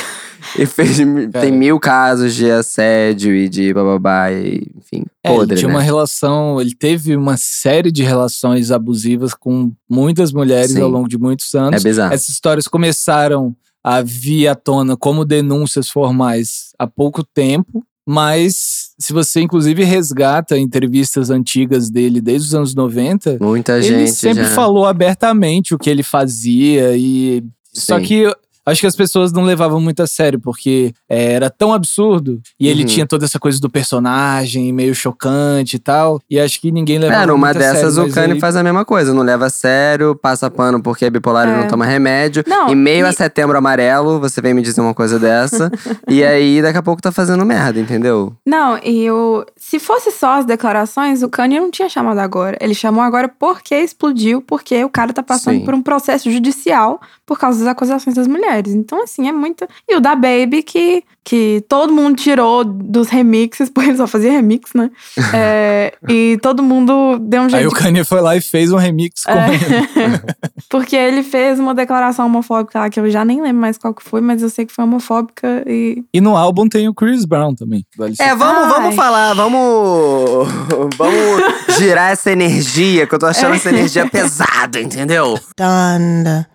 e 0.59 0.65
fez, 0.67 0.99
Cara. 0.99 1.29
tem 1.47 1.53
mil 1.53 1.79
casos 1.79 2.35
de 2.35 2.51
assédio 2.51 3.35
e 3.35 3.49
de 3.49 3.73
bababá, 3.75 4.33
e, 4.33 4.67
enfim, 4.77 5.05
É, 5.23 5.29
ele 5.31 5.39
podre, 5.39 5.57
tinha 5.57 5.69
né? 5.69 5.75
uma 5.75 5.83
relação, 5.83 6.61
ele 6.61 6.75
teve 6.75 7.15
uma 7.17 7.37
série 7.37 7.93
de 7.93 8.03
relações 8.03 8.71
abusivas 8.71 9.35
com 9.35 9.73
muitas 9.89 10.33
mulheres 10.33 10.73
Sim. 10.73 10.81
ao 10.81 10.89
longo 10.89 11.09
de 11.09 11.19
muitos 11.19 11.53
É 11.55 11.59
anos. 11.59 11.83
bizarro. 11.83 12.13
Essas 12.15 12.31
histórias 12.31 12.67
começaram 12.67 13.55
a 13.85 14.01
vir 14.01 14.49
à 14.49 14.55
tona 14.55 14.97
como 14.97 15.25
denúncias 15.25 15.89
formais 15.91 16.71
há 16.79 16.87
pouco 16.87 17.23
tempo, 17.25 17.85
mas 18.07 18.82
se 19.03 19.13
você 19.13 19.41
inclusive 19.41 19.83
resgata 19.83 20.57
entrevistas 20.57 21.29
antigas 21.29 21.91
dele 21.91 22.21
desde 22.21 22.49
os 22.49 22.55
anos 22.55 22.75
90, 22.75 23.39
Muita 23.41 23.79
ele 23.79 24.07
gente 24.07 24.13
sempre 24.13 24.45
já... 24.45 24.51
falou 24.51 24.87
abertamente 24.87 25.75
o 25.75 25.79
que 25.79 25.91
ele 25.91 26.05
fazia 26.05 26.97
e 26.97 27.43
só 27.75 27.99
Sim. 27.99 28.05
que 28.05 28.15
eu 28.15 28.37
acho 28.67 28.81
que 28.81 28.87
as 28.87 28.97
pessoas 28.97 29.33
não 29.33 29.43
levavam 29.43 29.81
muito 29.81 30.03
a 30.03 30.07
sério 30.07 30.41
porque 30.41 30.93
é, 31.09 31.33
era 31.35 31.51
tão 31.51 31.73
absurdo 31.73 32.41
e 32.59 32.69
ele 32.69 32.83
Uhum. 32.83 32.87
tinha 32.89 33.07
toda 33.07 33.25
essa 33.25 33.39
coisa 33.39 33.61
do 33.61 33.69
personagem 33.71 34.73
meio 34.73 34.95
chocante 34.95 35.77
e 35.77 35.79
tal 35.79 36.21
e 36.31 36.39
acho 36.39 36.61
que 36.61 36.71
ninguém 36.73 36.99
levava 36.99 37.23
É, 37.23 37.27
numa 37.27 37.47
muito 37.49 37.59
a 37.59 37.61
sério, 37.61 37.75
dessas 37.81 37.99
o 37.99 38.09
Kanye 38.11 38.35
aí- 38.35 38.41
faz 38.41 38.57
a 38.57 38.63
mesma 38.63 38.85
coisa, 38.85 39.13
não 39.15 39.23
leva 39.23 39.47
a 39.47 39.51
sério, 39.51 40.15
passa 40.15 40.51
pano 40.51 40.83
porque 40.83 41.05
é 41.05 41.11
bipolar 41.11 41.49
e 41.49 41.53
É. 41.53 41.57
não 41.57 41.69
toma 41.69 41.85
remédio. 41.85 42.45
Não, 42.47 42.69
em 42.69 42.75
meio 42.75 43.07
a 43.07 43.11
e- 43.11 43.15
setembro 43.15 43.57
amarelo, 43.57 44.21
você 44.21 44.41
vem 44.41 44.55
me 44.55 44.63
dizer 44.63 44.81
uma 44.81 44.95
coisa 44.95 45.19
dessa. 45.19 45.71
e 46.09 46.23
aí, 46.25 46.61
daqui 46.63 46.79
a 46.79 46.83
pouco 46.83 47.01
tá 47.03 47.11
fazendo 47.13 47.45
merda, 47.45 47.79
entendeu? 47.81 48.35
Não, 48.47 48.79
e 48.83 49.05
eu. 49.05 49.45
Se 49.57 49.79
fosse 49.79 50.11
só 50.11 50.39
as 50.39 50.45
declarações, 50.45 51.23
o 51.23 51.29
Kanye 51.29 51.61
não 51.61 51.71
tinha 51.71 51.89
chamado 51.89 52.19
agora. 52.19 52.57
Ele 52.61 52.75
chamou 52.75 53.03
agora 53.03 53.29
porque 53.29 53.75
explodiu, 53.75 54.43
porque 54.43 54.85
o 54.85 54.89
cara 54.91 55.13
tá 55.13 55.23
passando 55.23 55.59
Sim. 55.59 55.65
por 55.65 55.75
um 55.75 55.83
processo 55.83 56.31
judicial 56.31 57.01
por 57.27 57.39
causa 57.39 57.59
das 57.61 57.69
acusações 57.69 58.15
das 58.17 58.27
mulheres. 58.27 58.52
Então, 58.61 59.03
assim, 59.03 59.29
é 59.29 59.33
muito. 59.33 59.67
E 59.89 59.97
o 59.97 60.01
da 60.01 60.15
Baby, 60.15 60.63
que, 60.63 61.03
que 61.25 61.65
todo 61.69 61.93
mundo 61.93 62.17
tirou 62.17 62.65
dos 62.65 63.09
remixes, 63.09 63.69
porque 63.75 63.91
ele 63.91 63.97
só 63.97 64.07
fazia 64.07 64.31
remix, 64.33 64.71
né? 64.75 64.91
É, 65.35 65.95
e 66.09 66.39
todo 66.43 66.63
mundo 66.63 67.19
deu 67.19 67.43
um 67.43 67.45
aí 67.47 67.51
jeito. 67.51 67.69
o 67.69 67.73
Kanye 67.73 68.05
foi 68.05 68.21
lá 68.21 68.37
e 68.37 68.41
fez 68.41 68.71
um 68.73 68.77
remix 68.77 69.23
com 69.25 69.31
É. 69.33 69.49
ele. 69.55 70.21
Porque 70.69 70.97
ele 70.97 71.23
fez 71.23 71.59
uma 71.61 71.75
declaração 71.75 72.25
homofóbica 72.27 72.79
lá, 72.81 72.89
que 72.91 72.99
eu 72.99 73.11
já 73.11 73.25
nem 73.25 73.43
lembro 73.43 73.61
mais 73.61 73.77
qual 73.77 73.93
que 73.93 74.03
foi, 74.03 74.21
mas 74.23 74.41
eu 74.43 74.49
sei 74.49 74.65
que 74.65 74.73
foi 74.73 74.85
homofóbica 74.85 75.63
e. 75.67 76.03
e 76.15 76.21
no 76.21 76.35
álbum 76.37 76.67
tem 76.69 76.89
o 76.89 76.95
Chris 76.95 77.25
Brown 77.27 77.55
também 77.55 77.85
É, 78.19 78.35
vamos, 78.35 78.65
Ai. 78.65 78.69
vamos 78.71 78.95
falar, 78.95 79.35
vamos. 79.35 80.49
Vamos 80.97 81.77
girar 81.79 82.13
essa 82.13 82.31
energia, 82.31 83.07
que 83.07 83.15
eu 83.15 83.19
tô 83.19 83.27
achando 83.27 83.55
essa 83.55 83.69
energia 83.69 84.09
pesada, 84.09 84.81
entendeu? 84.81 85.39
Donda, 85.59 86.49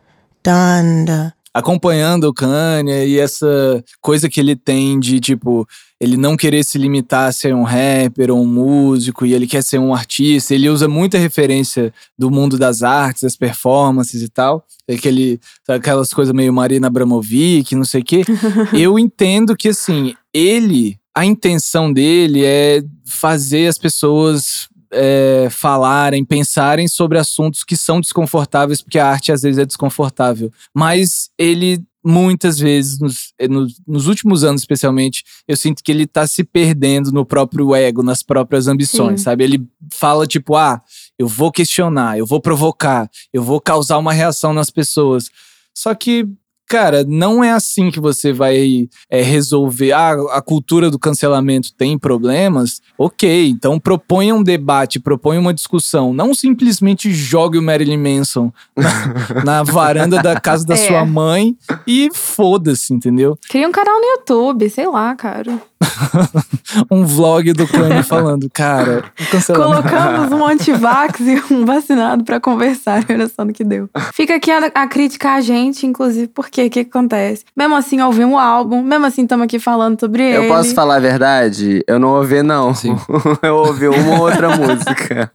Donda. 0.43 1.33
Acompanhando 1.57 2.25
o 2.25 2.33
Kanye 2.33 3.07
e 3.07 3.19
essa 3.19 3.83
coisa 3.99 4.29
que 4.29 4.39
ele 4.39 4.55
tem 4.55 4.99
de, 4.99 5.19
tipo, 5.19 5.67
ele 5.99 6.15
não 6.15 6.37
querer 6.37 6.63
se 6.63 6.77
limitar 6.77 7.27
a 7.27 7.31
ser 7.31 7.55
um 7.55 7.63
rapper 7.63 8.29
ou 8.29 8.43
um 8.43 8.45
músico 8.45 9.25
e 9.25 9.33
ele 9.33 9.47
quer 9.47 9.63
ser 9.63 9.79
um 9.79 9.91
artista. 9.91 10.53
Ele 10.53 10.69
usa 10.69 10.87
muita 10.87 11.17
referência 11.17 11.91
do 12.15 12.29
mundo 12.29 12.59
das 12.59 12.83
artes, 12.83 13.23
das 13.23 13.35
performances 13.35 14.21
e 14.21 14.29
tal. 14.29 14.63
Aquele, 14.87 15.39
aquelas 15.67 16.13
coisas 16.13 16.31
meio 16.31 16.53
Marina 16.53 16.85
Abramovic, 16.85 17.73
não 17.73 17.85
sei 17.85 18.01
o 18.01 18.05
quê. 18.05 18.21
Eu 18.71 18.99
entendo 18.99 19.55
que, 19.55 19.69
assim, 19.69 20.13
ele, 20.31 20.99
a 21.15 21.25
intenção 21.25 21.91
dele 21.91 22.45
é 22.45 22.83
fazer 23.03 23.65
as 23.65 23.79
pessoas 23.79 24.69
é, 24.91 25.47
falarem, 25.49 26.23
pensarem 26.23 26.87
sobre 26.87 27.17
assuntos 27.17 27.63
que 27.63 27.75
são 27.75 27.99
desconfortáveis, 27.99 28.81
porque 28.81 28.99
a 28.99 29.07
arte 29.07 29.31
às 29.31 29.41
vezes 29.41 29.59
é 29.59 29.65
desconfortável. 29.65 30.51
Mas 30.73 31.29
ele, 31.37 31.83
muitas 32.03 32.59
vezes, 32.59 32.99
nos, 32.99 33.33
eh, 33.39 33.47
nos, 33.47 33.81
nos 33.87 34.07
últimos 34.07 34.43
anos 34.43 34.61
especialmente, 34.61 35.23
eu 35.47 35.57
sinto 35.57 35.83
que 35.83 35.91
ele 35.91 36.07
tá 36.07 36.25
se 36.25 36.43
perdendo 36.43 37.11
no 37.11 37.25
próprio 37.25 37.75
ego, 37.75 38.01
nas 38.03 38.23
próprias 38.23 38.67
ambições, 38.67 39.21
Sim. 39.21 39.25
sabe? 39.25 39.43
Ele 39.43 39.67
fala 39.93 40.25
tipo, 40.25 40.55
ah, 40.55 40.81
eu 41.17 41.27
vou 41.27 41.51
questionar, 41.51 42.17
eu 42.17 42.25
vou 42.25 42.41
provocar, 42.41 43.09
eu 43.33 43.43
vou 43.43 43.59
causar 43.59 43.97
uma 43.97 44.13
reação 44.13 44.53
nas 44.53 44.69
pessoas. 44.69 45.29
Só 45.73 45.93
que, 45.93 46.27
cara, 46.67 47.03
não 47.07 47.43
é 47.43 47.51
assim 47.51 47.89
que 47.89 47.99
você 47.99 48.31
vai 48.33 48.87
é, 49.09 49.21
resolver. 49.21 49.91
Ah, 49.93 50.13
a 50.31 50.41
cultura 50.41 50.89
do 50.91 50.99
cancelamento 50.99 51.73
tem 51.73 51.97
problemas? 51.97 52.81
Ok, 52.97 53.49
então 53.49 53.79
proponha 53.79 54.35
um 54.35 54.43
debate, 54.43 54.99
proponha 54.99 55.39
uma 55.39 55.53
discussão. 55.53 56.13
Não 56.13 56.33
simplesmente 56.33 57.11
jogue 57.13 57.57
o 57.57 57.61
Marilyn 57.63 57.97
Manson 57.97 58.51
na, 58.75 59.43
na 59.43 59.63
varanda 59.63 60.21
da 60.21 60.39
casa 60.39 60.65
da 60.65 60.73
É. 60.73 60.77
sua 60.77 61.05
mãe 61.05 61.55
e 61.85 62.09
foda-se, 62.13 62.93
entendeu? 62.93 63.37
Cria 63.49 63.67
um 63.67 63.71
canal 63.71 63.99
no 63.99 64.05
YouTube, 64.17 64.69
sei 64.69 64.87
lá, 64.87 65.15
cara. 65.15 65.61
um 66.91 67.05
vlog 67.05 67.53
do 67.53 67.67
Kanye 67.67 68.03
falando, 68.03 68.49
cara. 68.51 69.05
Colocamos 69.47 70.31
um 70.31 70.45
antivax 70.45 71.19
e 71.19 71.53
um 71.53 71.65
vacinado 71.65 72.23
pra 72.23 72.39
conversar. 72.39 73.05
Olha 73.09 73.27
só 73.27 73.45
no 73.45 73.53
que 73.53 73.63
deu. 73.63 73.89
Fica 74.13 74.35
aqui 74.35 74.51
a, 74.51 74.65
a 74.73 74.87
crítica 74.87 75.33
a 75.33 75.41
gente, 75.41 75.85
inclusive, 75.85 76.27
porque 76.27 76.65
o 76.65 76.69
que, 76.69 76.83
que 76.83 76.89
acontece? 76.89 77.45
Mesmo 77.55 77.75
assim, 77.75 78.01
ouvimos 78.01 78.35
o 78.35 78.37
álbum, 78.37 78.83
mesmo 78.83 79.05
assim, 79.05 79.23
estamos 79.23 79.45
aqui 79.45 79.59
falando 79.59 79.99
sobre 79.99 80.23
ele. 80.23 80.45
Eu 80.45 80.47
posso 80.47 80.73
falar 80.73 80.95
a 80.95 80.99
verdade? 80.99 81.83
Eu 81.87 81.99
não 81.99 82.09
ouvi, 82.09 82.41
não. 82.41 82.73
eu 83.41 83.55
ouvi 83.55 83.87
uma 83.87 84.15
ou 84.15 84.21
outra 84.21 84.55
música. 84.55 85.31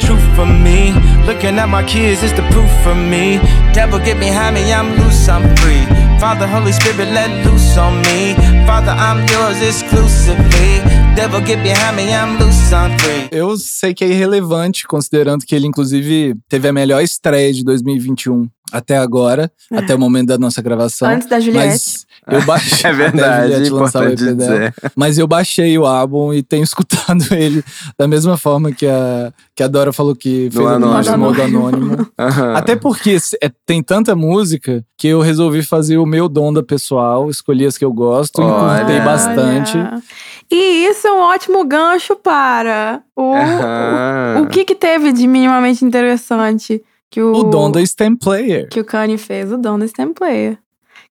truth 0.00 0.36
for 0.36 0.46
me. 0.46 0.92
Looking 1.26 1.58
at 1.58 1.68
my 1.68 1.82
kids 1.84 2.22
is 2.22 2.32
the 2.32 2.42
proof 2.50 2.70
for 2.82 2.94
me. 2.94 3.38
Devil 3.72 3.98
get 4.00 4.18
behind 4.18 4.54
me, 4.54 4.72
I'm 4.72 4.96
loose, 4.98 5.28
I'm 5.28 5.56
free. 5.56 6.03
Father, 6.20 6.46
Holy 6.48 6.72
Spirit, 6.72 7.10
let 7.12 7.28
loose 7.44 7.78
on 7.78 7.98
me. 8.02 8.34
Father, 8.66 8.92
I'm 8.92 9.26
yours 9.30 9.60
exclusively. 9.62 10.80
Devil 11.14 11.40
get 11.42 11.62
behind 11.62 11.96
me, 11.96 12.12
I'm 12.12 12.38
loose, 12.38 12.72
I'm 12.74 12.96
free. 12.98 13.28
Eu 13.30 13.56
sei 13.56 13.92
que 13.94 14.04
é 14.04 14.08
irrelevante, 14.08 14.86
considerando 14.86 15.44
que 15.44 15.54
ele, 15.54 15.66
inclusive, 15.66 16.34
teve 16.48 16.66
a 16.68 16.72
melhor 16.72 17.02
estreia 17.02 17.52
de 17.52 17.62
2021 17.62 18.48
até 18.72 18.96
agora, 18.96 19.52
É. 19.70 19.78
até 19.78 19.94
o 19.94 19.98
momento 19.98 20.28
da 20.28 20.38
nossa 20.38 20.60
gravação. 20.62 21.08
Antes 21.08 21.28
da 21.28 21.38
Juliette. 21.38 21.68
Mas 21.68 22.03
eu 22.28 22.42
baixei. 22.46 22.90
É 22.90 22.92
verdade, 22.92 23.54
o 23.54 23.66
importante 23.66 24.16
dizer. 24.24 24.74
Mas 24.96 25.18
eu 25.18 25.26
baixei 25.26 25.76
o 25.78 25.84
álbum 25.86 26.32
e 26.32 26.42
tenho 26.42 26.62
escutado 26.64 27.22
ele 27.32 27.62
da 27.98 28.06
mesma 28.08 28.36
forma 28.36 28.72
que 28.72 28.86
a, 28.86 29.32
que 29.54 29.62
a 29.62 29.68
Dora 29.68 29.92
falou 29.92 30.14
que 30.14 30.48
fez 30.50 30.54
No 30.54 30.66
ali 30.68 30.76
Anônimo. 30.84 31.10
no 31.12 31.18
modo 31.18 31.42
anônimo. 31.42 32.06
Aham. 32.18 32.54
Até 32.54 32.76
porque 32.76 33.16
é- 33.42 33.50
tem 33.66 33.82
tanta 33.82 34.14
música 34.14 34.84
que 34.96 35.08
eu 35.08 35.20
resolvi 35.20 35.62
fazer 35.62 35.98
o 35.98 36.06
meu 36.06 36.28
donda 36.28 36.62
pessoal, 36.62 37.28
escolhi 37.30 37.66
as 37.66 37.76
que 37.76 37.84
eu 37.84 37.92
gosto 37.92 38.40
e 38.40 38.44
Olha. 38.44 38.78
curtei 38.80 39.00
bastante. 39.00 39.76
Olha. 39.76 40.02
E 40.50 40.86
isso 40.88 41.06
é 41.06 41.12
um 41.12 41.20
ótimo 41.20 41.64
gancho 41.64 42.14
para 42.16 43.00
o, 43.16 43.34
Aham. 43.34 44.40
o, 44.40 44.42
o 44.42 44.46
que 44.48 44.64
que 44.64 44.74
teve 44.74 45.12
de 45.12 45.26
minimamente 45.26 45.84
interessante 45.84 46.82
que 47.10 47.20
o, 47.22 47.32
O 47.32 47.44
Donda 47.44 47.84
Stem 47.84 48.16
Player. 48.16 48.68
que 48.68 48.80
o 48.80 48.84
Kanye 48.84 49.16
fez, 49.18 49.52
o 49.52 49.56
Donda 49.56 49.86
Stem 49.86 50.12
Player. 50.12 50.58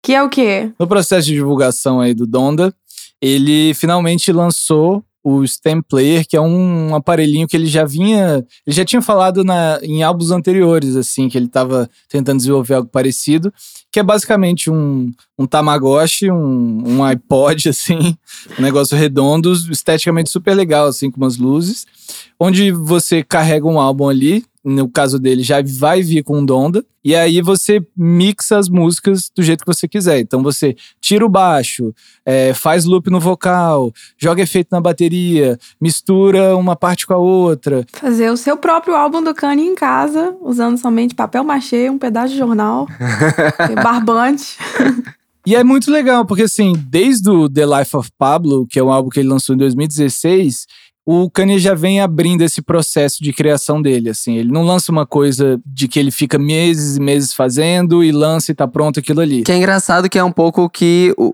Que 0.04 0.14
é 0.14 0.22
o 0.22 0.30
quê? 0.30 0.70
No 0.78 0.86
processo 0.86 1.28
de 1.28 1.34
divulgação 1.34 2.02
aí 2.02 2.14
do 2.14 2.28
Donda, 2.28 2.76
ele 3.22 3.74
finalmente 3.74 4.34
lançou 4.34 5.02
o 5.24 5.48
Stem 5.48 5.82
Player, 5.82 6.28
que 6.28 6.36
é 6.36 6.42
um 6.42 6.94
aparelhinho 6.94 7.48
que 7.48 7.56
ele 7.56 7.68
já 7.68 7.86
vinha. 7.86 8.46
Ele 8.68 8.76
já 8.76 8.84
tinha 8.84 9.02
falado 9.02 9.46
na, 9.46 9.80
em 9.82 10.04
álbuns 10.04 10.32
anteriores, 10.32 10.98
assim, 10.98 11.30
que 11.30 11.38
ele 11.38 11.46
estava 11.46 11.90
tentando 12.10 12.38
desenvolver 12.38 12.74
algo 12.74 12.90
parecido, 12.90 13.54
que 13.90 14.02
é 14.02 14.04
basicamente 14.04 14.70
um, 14.70 15.10
um 15.40 15.46
Tamagotchi, 15.46 16.30
um, 16.30 16.84
um 16.86 17.04
iPod, 17.06 17.70
assim, 17.70 18.18
um 18.60 18.62
negócio 18.62 18.98
redondo, 18.98 19.54
esteticamente 19.72 20.30
super 20.30 20.54
legal, 20.54 20.88
assim, 20.88 21.10
com 21.10 21.16
umas 21.16 21.38
luzes, 21.38 21.86
onde 22.38 22.74
você 22.74 23.24
carrega 23.24 23.66
um 23.66 23.80
álbum 23.80 24.10
ali. 24.10 24.44
No 24.64 24.88
caso 24.90 25.20
dele, 25.20 25.44
já 25.44 25.62
vai 25.62 26.02
vir 26.02 26.24
com 26.24 26.40
um 26.40 26.46
Donda. 26.46 26.86
E 27.04 27.14
aí 27.14 27.42
você 27.42 27.86
mixa 27.98 28.58
as 28.58 28.70
músicas 28.70 29.30
do 29.36 29.44
jeito 29.44 29.66
que 29.66 29.74
você 29.74 29.90
quiser. 29.90 30.20
Então 30.20 30.42
você 30.42 30.74
tira 31.02 31.26
o 31.26 31.30
baixo, 31.30 31.94
é, 32.26 32.54
faz 32.54 32.86
loop 32.86 33.10
no 33.10 33.20
vocal, 33.20 33.92
joga 34.18 34.42
efeito 34.42 34.70
na 34.72 34.80
bateria, 34.80 35.60
mistura 35.82 36.56
uma 36.56 36.78
parte 36.78 37.06
com 37.06 37.14
a 37.14 37.18
outra. 37.18 37.86
Fazer 37.92 38.30
o 38.30 38.38
seu 38.38 38.56
próprio 38.56 38.96
álbum 38.96 39.22
do 39.22 39.34
Kanye 39.34 39.66
em 39.66 39.76
casa, 39.76 40.34
usando 40.40 40.78
somente 40.78 41.14
papel 41.14 41.44
machê, 41.44 41.90
um 41.90 41.98
pedaço 41.98 42.30
de 42.30 42.40
jornal, 42.40 42.88
barbante. 43.84 44.58
E 45.46 45.56
é 45.58 45.64
muito 45.64 45.92
legal, 45.92 46.26
porque 46.26 46.44
assim, 46.44 46.72
desde 46.88 47.30
o 47.30 47.50
The 47.50 47.66
Life 47.66 47.98
of 47.98 48.10
Pablo, 48.18 48.66
que 48.66 48.80
é 48.80 48.84
um 48.84 48.90
álbum 48.90 49.10
que 49.10 49.20
ele 49.20 49.28
lançou 49.28 49.54
em 49.54 49.58
2016, 49.58 50.68
o 51.06 51.30
Kanye 51.30 51.60
já 51.60 51.74
vem 51.74 52.00
abrindo 52.00 52.42
esse 52.44 52.62
processo 52.62 53.24
de 53.24 53.34
criação 53.34 53.82
dele, 53.82 54.10
assim. 54.10 54.38
Ele 54.38 54.52
não 54.52 54.64
lança 54.64 54.92
uma 54.92 55.06
coisa 55.06 55.60
de 55.66 55.88
que 55.88 56.00
ele 56.00 56.12
fica 56.12 56.40
meses 56.40 56.98
e 56.98 57.02
meses 57.02 57.34
fazendo 57.34 58.04
e 58.04 58.12
lança 58.12 58.52
e 58.52 58.56
tá 58.56 58.68
pronto 58.68 59.00
aquilo 59.00 59.20
ali. 59.22 59.44
Que 59.44 59.52
é 59.52 59.58
engraçado 59.58 60.10
que 60.10 60.18
é 60.18 60.24
um 60.24 60.32
pouco 60.32 60.70
que 60.70 61.14
o- 61.18 61.34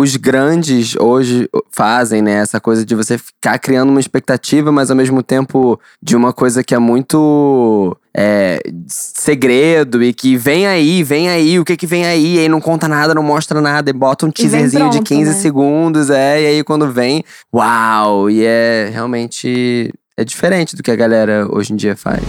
os 0.00 0.16
grandes 0.16 0.94
hoje 0.96 1.48
fazem, 1.70 2.22
né? 2.22 2.34
Essa 2.34 2.60
coisa 2.60 2.84
de 2.86 2.94
você 2.94 3.18
ficar 3.18 3.58
criando 3.58 3.90
uma 3.90 4.00
expectativa, 4.00 4.70
mas 4.70 4.90
ao 4.90 4.96
mesmo 4.96 5.22
tempo 5.22 5.78
de 6.02 6.14
uma 6.16 6.32
coisa 6.32 6.62
que 6.62 6.74
é 6.74 6.78
muito 6.78 7.96
é, 8.20 8.58
segredo 8.88 10.02
e 10.02 10.12
que 10.12 10.36
vem 10.36 10.66
aí, 10.66 11.04
vem 11.04 11.28
aí, 11.28 11.56
o 11.56 11.64
que 11.64 11.76
que 11.76 11.86
vem 11.86 12.04
aí, 12.04 12.34
e 12.34 12.38
aí 12.40 12.48
não 12.48 12.60
conta 12.60 12.88
nada, 12.88 13.14
não 13.14 13.22
mostra 13.22 13.60
nada, 13.60 13.90
e 13.90 13.92
bota 13.92 14.26
um 14.26 14.30
teaserzinho 14.30 14.90
de 14.90 14.96
pronto, 14.96 15.06
15 15.06 15.30
né? 15.30 15.36
segundos, 15.36 16.10
é, 16.10 16.42
e 16.42 16.46
aí 16.46 16.64
quando 16.64 16.90
vem, 16.90 17.22
uau! 17.54 18.28
E 18.28 18.44
é 18.44 18.90
realmente 18.92 19.94
é 20.16 20.24
diferente 20.24 20.74
do 20.74 20.82
que 20.82 20.90
a 20.90 20.96
galera 20.96 21.46
hoje 21.48 21.72
em 21.72 21.76
dia 21.76 21.94
faz. 21.96 22.20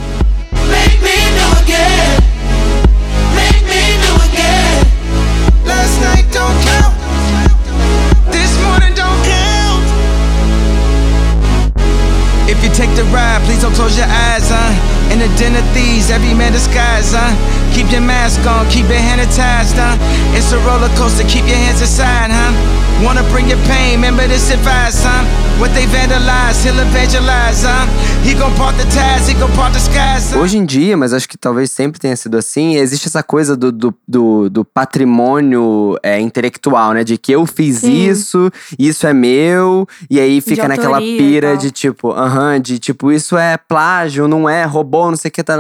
Take 12.80 12.96
the 12.96 13.04
ride, 13.12 13.42
please 13.44 13.62
don't 13.62 13.74
close 13.76 13.98
your 13.98 14.08
eyes, 14.08 14.48
huh? 14.48 14.99
In 15.12 15.18
the 15.18 15.28
den 15.38 15.56
of 15.56 15.66
thieves, 15.74 16.12
every 16.12 16.34
man 16.34 16.52
disguised, 16.52 17.16
huh? 17.18 17.34
Keep 17.74 17.92
your 17.92 18.02
mask 18.02 18.46
on, 18.46 18.70
keep 18.70 18.86
your 18.86 19.02
hand 19.02 19.22
attached, 19.22 19.74
huh? 19.74 19.98
It's 20.38 20.52
a 20.54 20.60
roller 20.62 20.90
coaster, 20.96 21.26
keep 21.28 21.46
your 21.46 21.58
hands 21.58 21.82
aside, 21.82 22.30
huh? 22.30 22.89
Wanna 23.02 23.24
bring 23.32 23.48
your 23.48 23.60
pain, 23.66 23.96
remember 23.96 24.28
this 24.28 24.52
advice, 24.52 25.02
huh? 25.06 25.24
What 25.58 25.74
they 25.74 25.86
vandalize, 25.86 26.66
he'll 26.66 26.78
evangelize, 26.82 27.64
huh? 27.64 27.88
He 28.24 28.34
gon' 28.34 28.54
part 28.56 28.76
the 28.76 28.84
ties, 28.92 29.26
he 29.26 29.34
gon' 29.36 29.50
part 29.54 29.72
the 29.72 29.80
skies, 29.80 30.34
huh? 30.34 30.42
Hoje 30.42 30.58
em 30.58 30.66
dia, 30.66 30.98
mas 30.98 31.14
acho 31.14 31.28
que 31.28 31.38
talvez 31.38 31.72
sempre 31.72 31.98
tenha 31.98 32.16
sido 32.18 32.38
assim, 32.38 32.76
existe 32.76 33.08
essa 33.08 33.24
coisa 33.24 33.56
do, 33.56 33.72
do, 33.72 33.96
do, 34.06 34.50
do 34.50 34.66
patrimônio 34.66 35.98
é, 36.04 36.20
intelectual, 36.20 36.92
né? 36.92 37.06
De 37.06 37.18
que 37.18 37.32
eu 37.32 37.46
fiz 37.46 37.78
Sim. 37.78 38.10
isso, 38.10 38.52
isso 38.78 39.08
é 39.08 39.14
meu, 39.14 39.88
e 40.10 40.20
aí 40.20 40.42
fica 40.42 40.68
naquela 40.68 40.98
autoria 40.98 41.18
pira 41.18 41.48
tal. 41.52 41.58
de 41.58 41.72
tipo, 41.72 42.12
aham, 42.12 42.60
de 42.60 42.80
tipo, 42.80 43.14
isso 43.14 43.38
é 43.38 43.56
plágio, 43.58 44.28
não 44.28 44.50
é, 44.50 44.66
robô, 44.66 45.10
não 45.10 45.16
sei 45.16 45.30
o 45.30 45.32
que, 45.32 45.42
tá, 45.42 45.56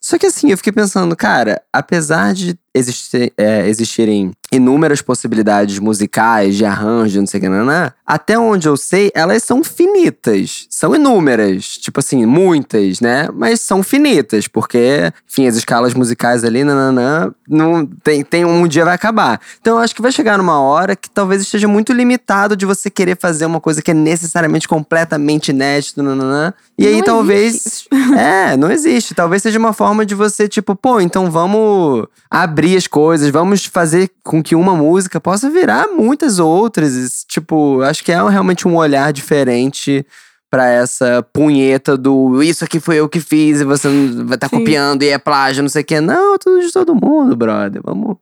Só 0.00 0.16
que 0.16 0.26
assim, 0.26 0.52
eu 0.52 0.56
fiquei 0.56 0.72
pensando, 0.72 1.16
cara, 1.16 1.60
apesar 1.72 2.32
de 2.32 2.56
existir, 2.78 3.32
é, 3.36 3.68
existirem 3.68 4.32
inúmeras 4.50 5.02
possibilidades 5.02 5.78
musicais, 5.78 6.56
de 6.56 6.64
arranjo, 6.64 7.20
não 7.20 7.26
sei 7.26 7.38
o 7.38 7.42
que, 7.42 7.48
nanã, 7.48 7.92
até 8.06 8.38
onde 8.38 8.66
eu 8.66 8.76
sei, 8.76 9.10
elas 9.14 9.42
são 9.42 9.62
finitas. 9.62 10.66
São 10.70 10.94
inúmeras. 10.94 11.76
Tipo 11.76 12.00
assim, 12.00 12.24
muitas, 12.24 13.00
né? 13.00 13.28
Mas 13.34 13.60
são 13.60 13.82
finitas, 13.82 14.48
porque, 14.48 15.12
enfim, 15.30 15.46
as 15.46 15.56
escalas 15.56 15.92
musicais 15.92 16.44
ali, 16.44 16.64
nananã, 16.64 17.30
não, 17.48 17.84
tem, 17.84 18.24
tem 18.24 18.44
um 18.44 18.66
dia 18.66 18.84
vai 18.84 18.94
acabar. 18.94 19.40
Então 19.60 19.76
eu 19.76 19.82
acho 19.82 19.94
que 19.94 20.02
vai 20.02 20.12
chegar 20.12 20.38
numa 20.38 20.60
hora 20.60 20.96
que 20.96 21.10
talvez 21.10 21.42
esteja 21.42 21.68
muito 21.68 21.92
limitado 21.92 22.56
de 22.56 22.64
você 22.64 22.88
querer 22.88 23.16
fazer 23.18 23.46
uma 23.46 23.60
coisa 23.60 23.82
que 23.82 23.90
é 23.90 23.94
necessariamente 23.94 24.66
completamente 24.68 25.48
inédita, 25.48 26.02
nananã. 26.02 26.54
E 26.78 26.86
aí 26.86 26.98
Não 26.98 27.04
talvez. 27.04 27.54
existe 27.54 27.88
É, 28.16 28.56
não 28.56 28.70
existe. 28.70 29.14
Talvez 29.14 29.42
seja 29.42 29.58
uma 29.58 29.72
forma 29.72 30.04
de 30.04 30.14
você, 30.14 30.48
tipo, 30.48 30.74
pô, 30.74 31.00
então 31.00 31.30
vamos 31.30 32.06
abrir 32.30 32.67
as 32.76 32.86
coisas, 32.86 33.30
vamos 33.30 33.64
fazer 33.66 34.10
com 34.24 34.42
que 34.42 34.54
uma 34.54 34.74
música 34.74 35.20
possa 35.20 35.48
virar 35.50 35.88
muitas 35.88 36.38
outras. 36.38 37.24
Tipo, 37.28 37.80
acho 37.82 38.04
que 38.04 38.12
é 38.12 38.28
realmente 38.28 38.66
um 38.66 38.76
olhar 38.76 39.12
diferente 39.12 40.04
pra 40.50 40.66
essa 40.66 41.22
punheta 41.32 41.96
do 41.96 42.42
isso 42.42 42.64
aqui 42.64 42.80
foi 42.80 42.96
eu 42.96 43.08
que 43.08 43.20
fiz 43.20 43.60
e 43.60 43.64
você 43.64 43.88
estar 44.32 44.48
Sim. 44.48 44.58
copiando 44.58 45.02
e 45.02 45.08
é 45.10 45.18
plágio, 45.18 45.62
não 45.62 45.68
sei 45.68 45.82
o 45.82 45.84
quê. 45.84 46.00
Não, 46.00 46.34
é 46.34 46.38
tudo 46.38 46.60
de 46.60 46.72
todo 46.72 46.94
mundo, 46.94 47.36
brother. 47.36 47.82
Vamos. 47.84 48.16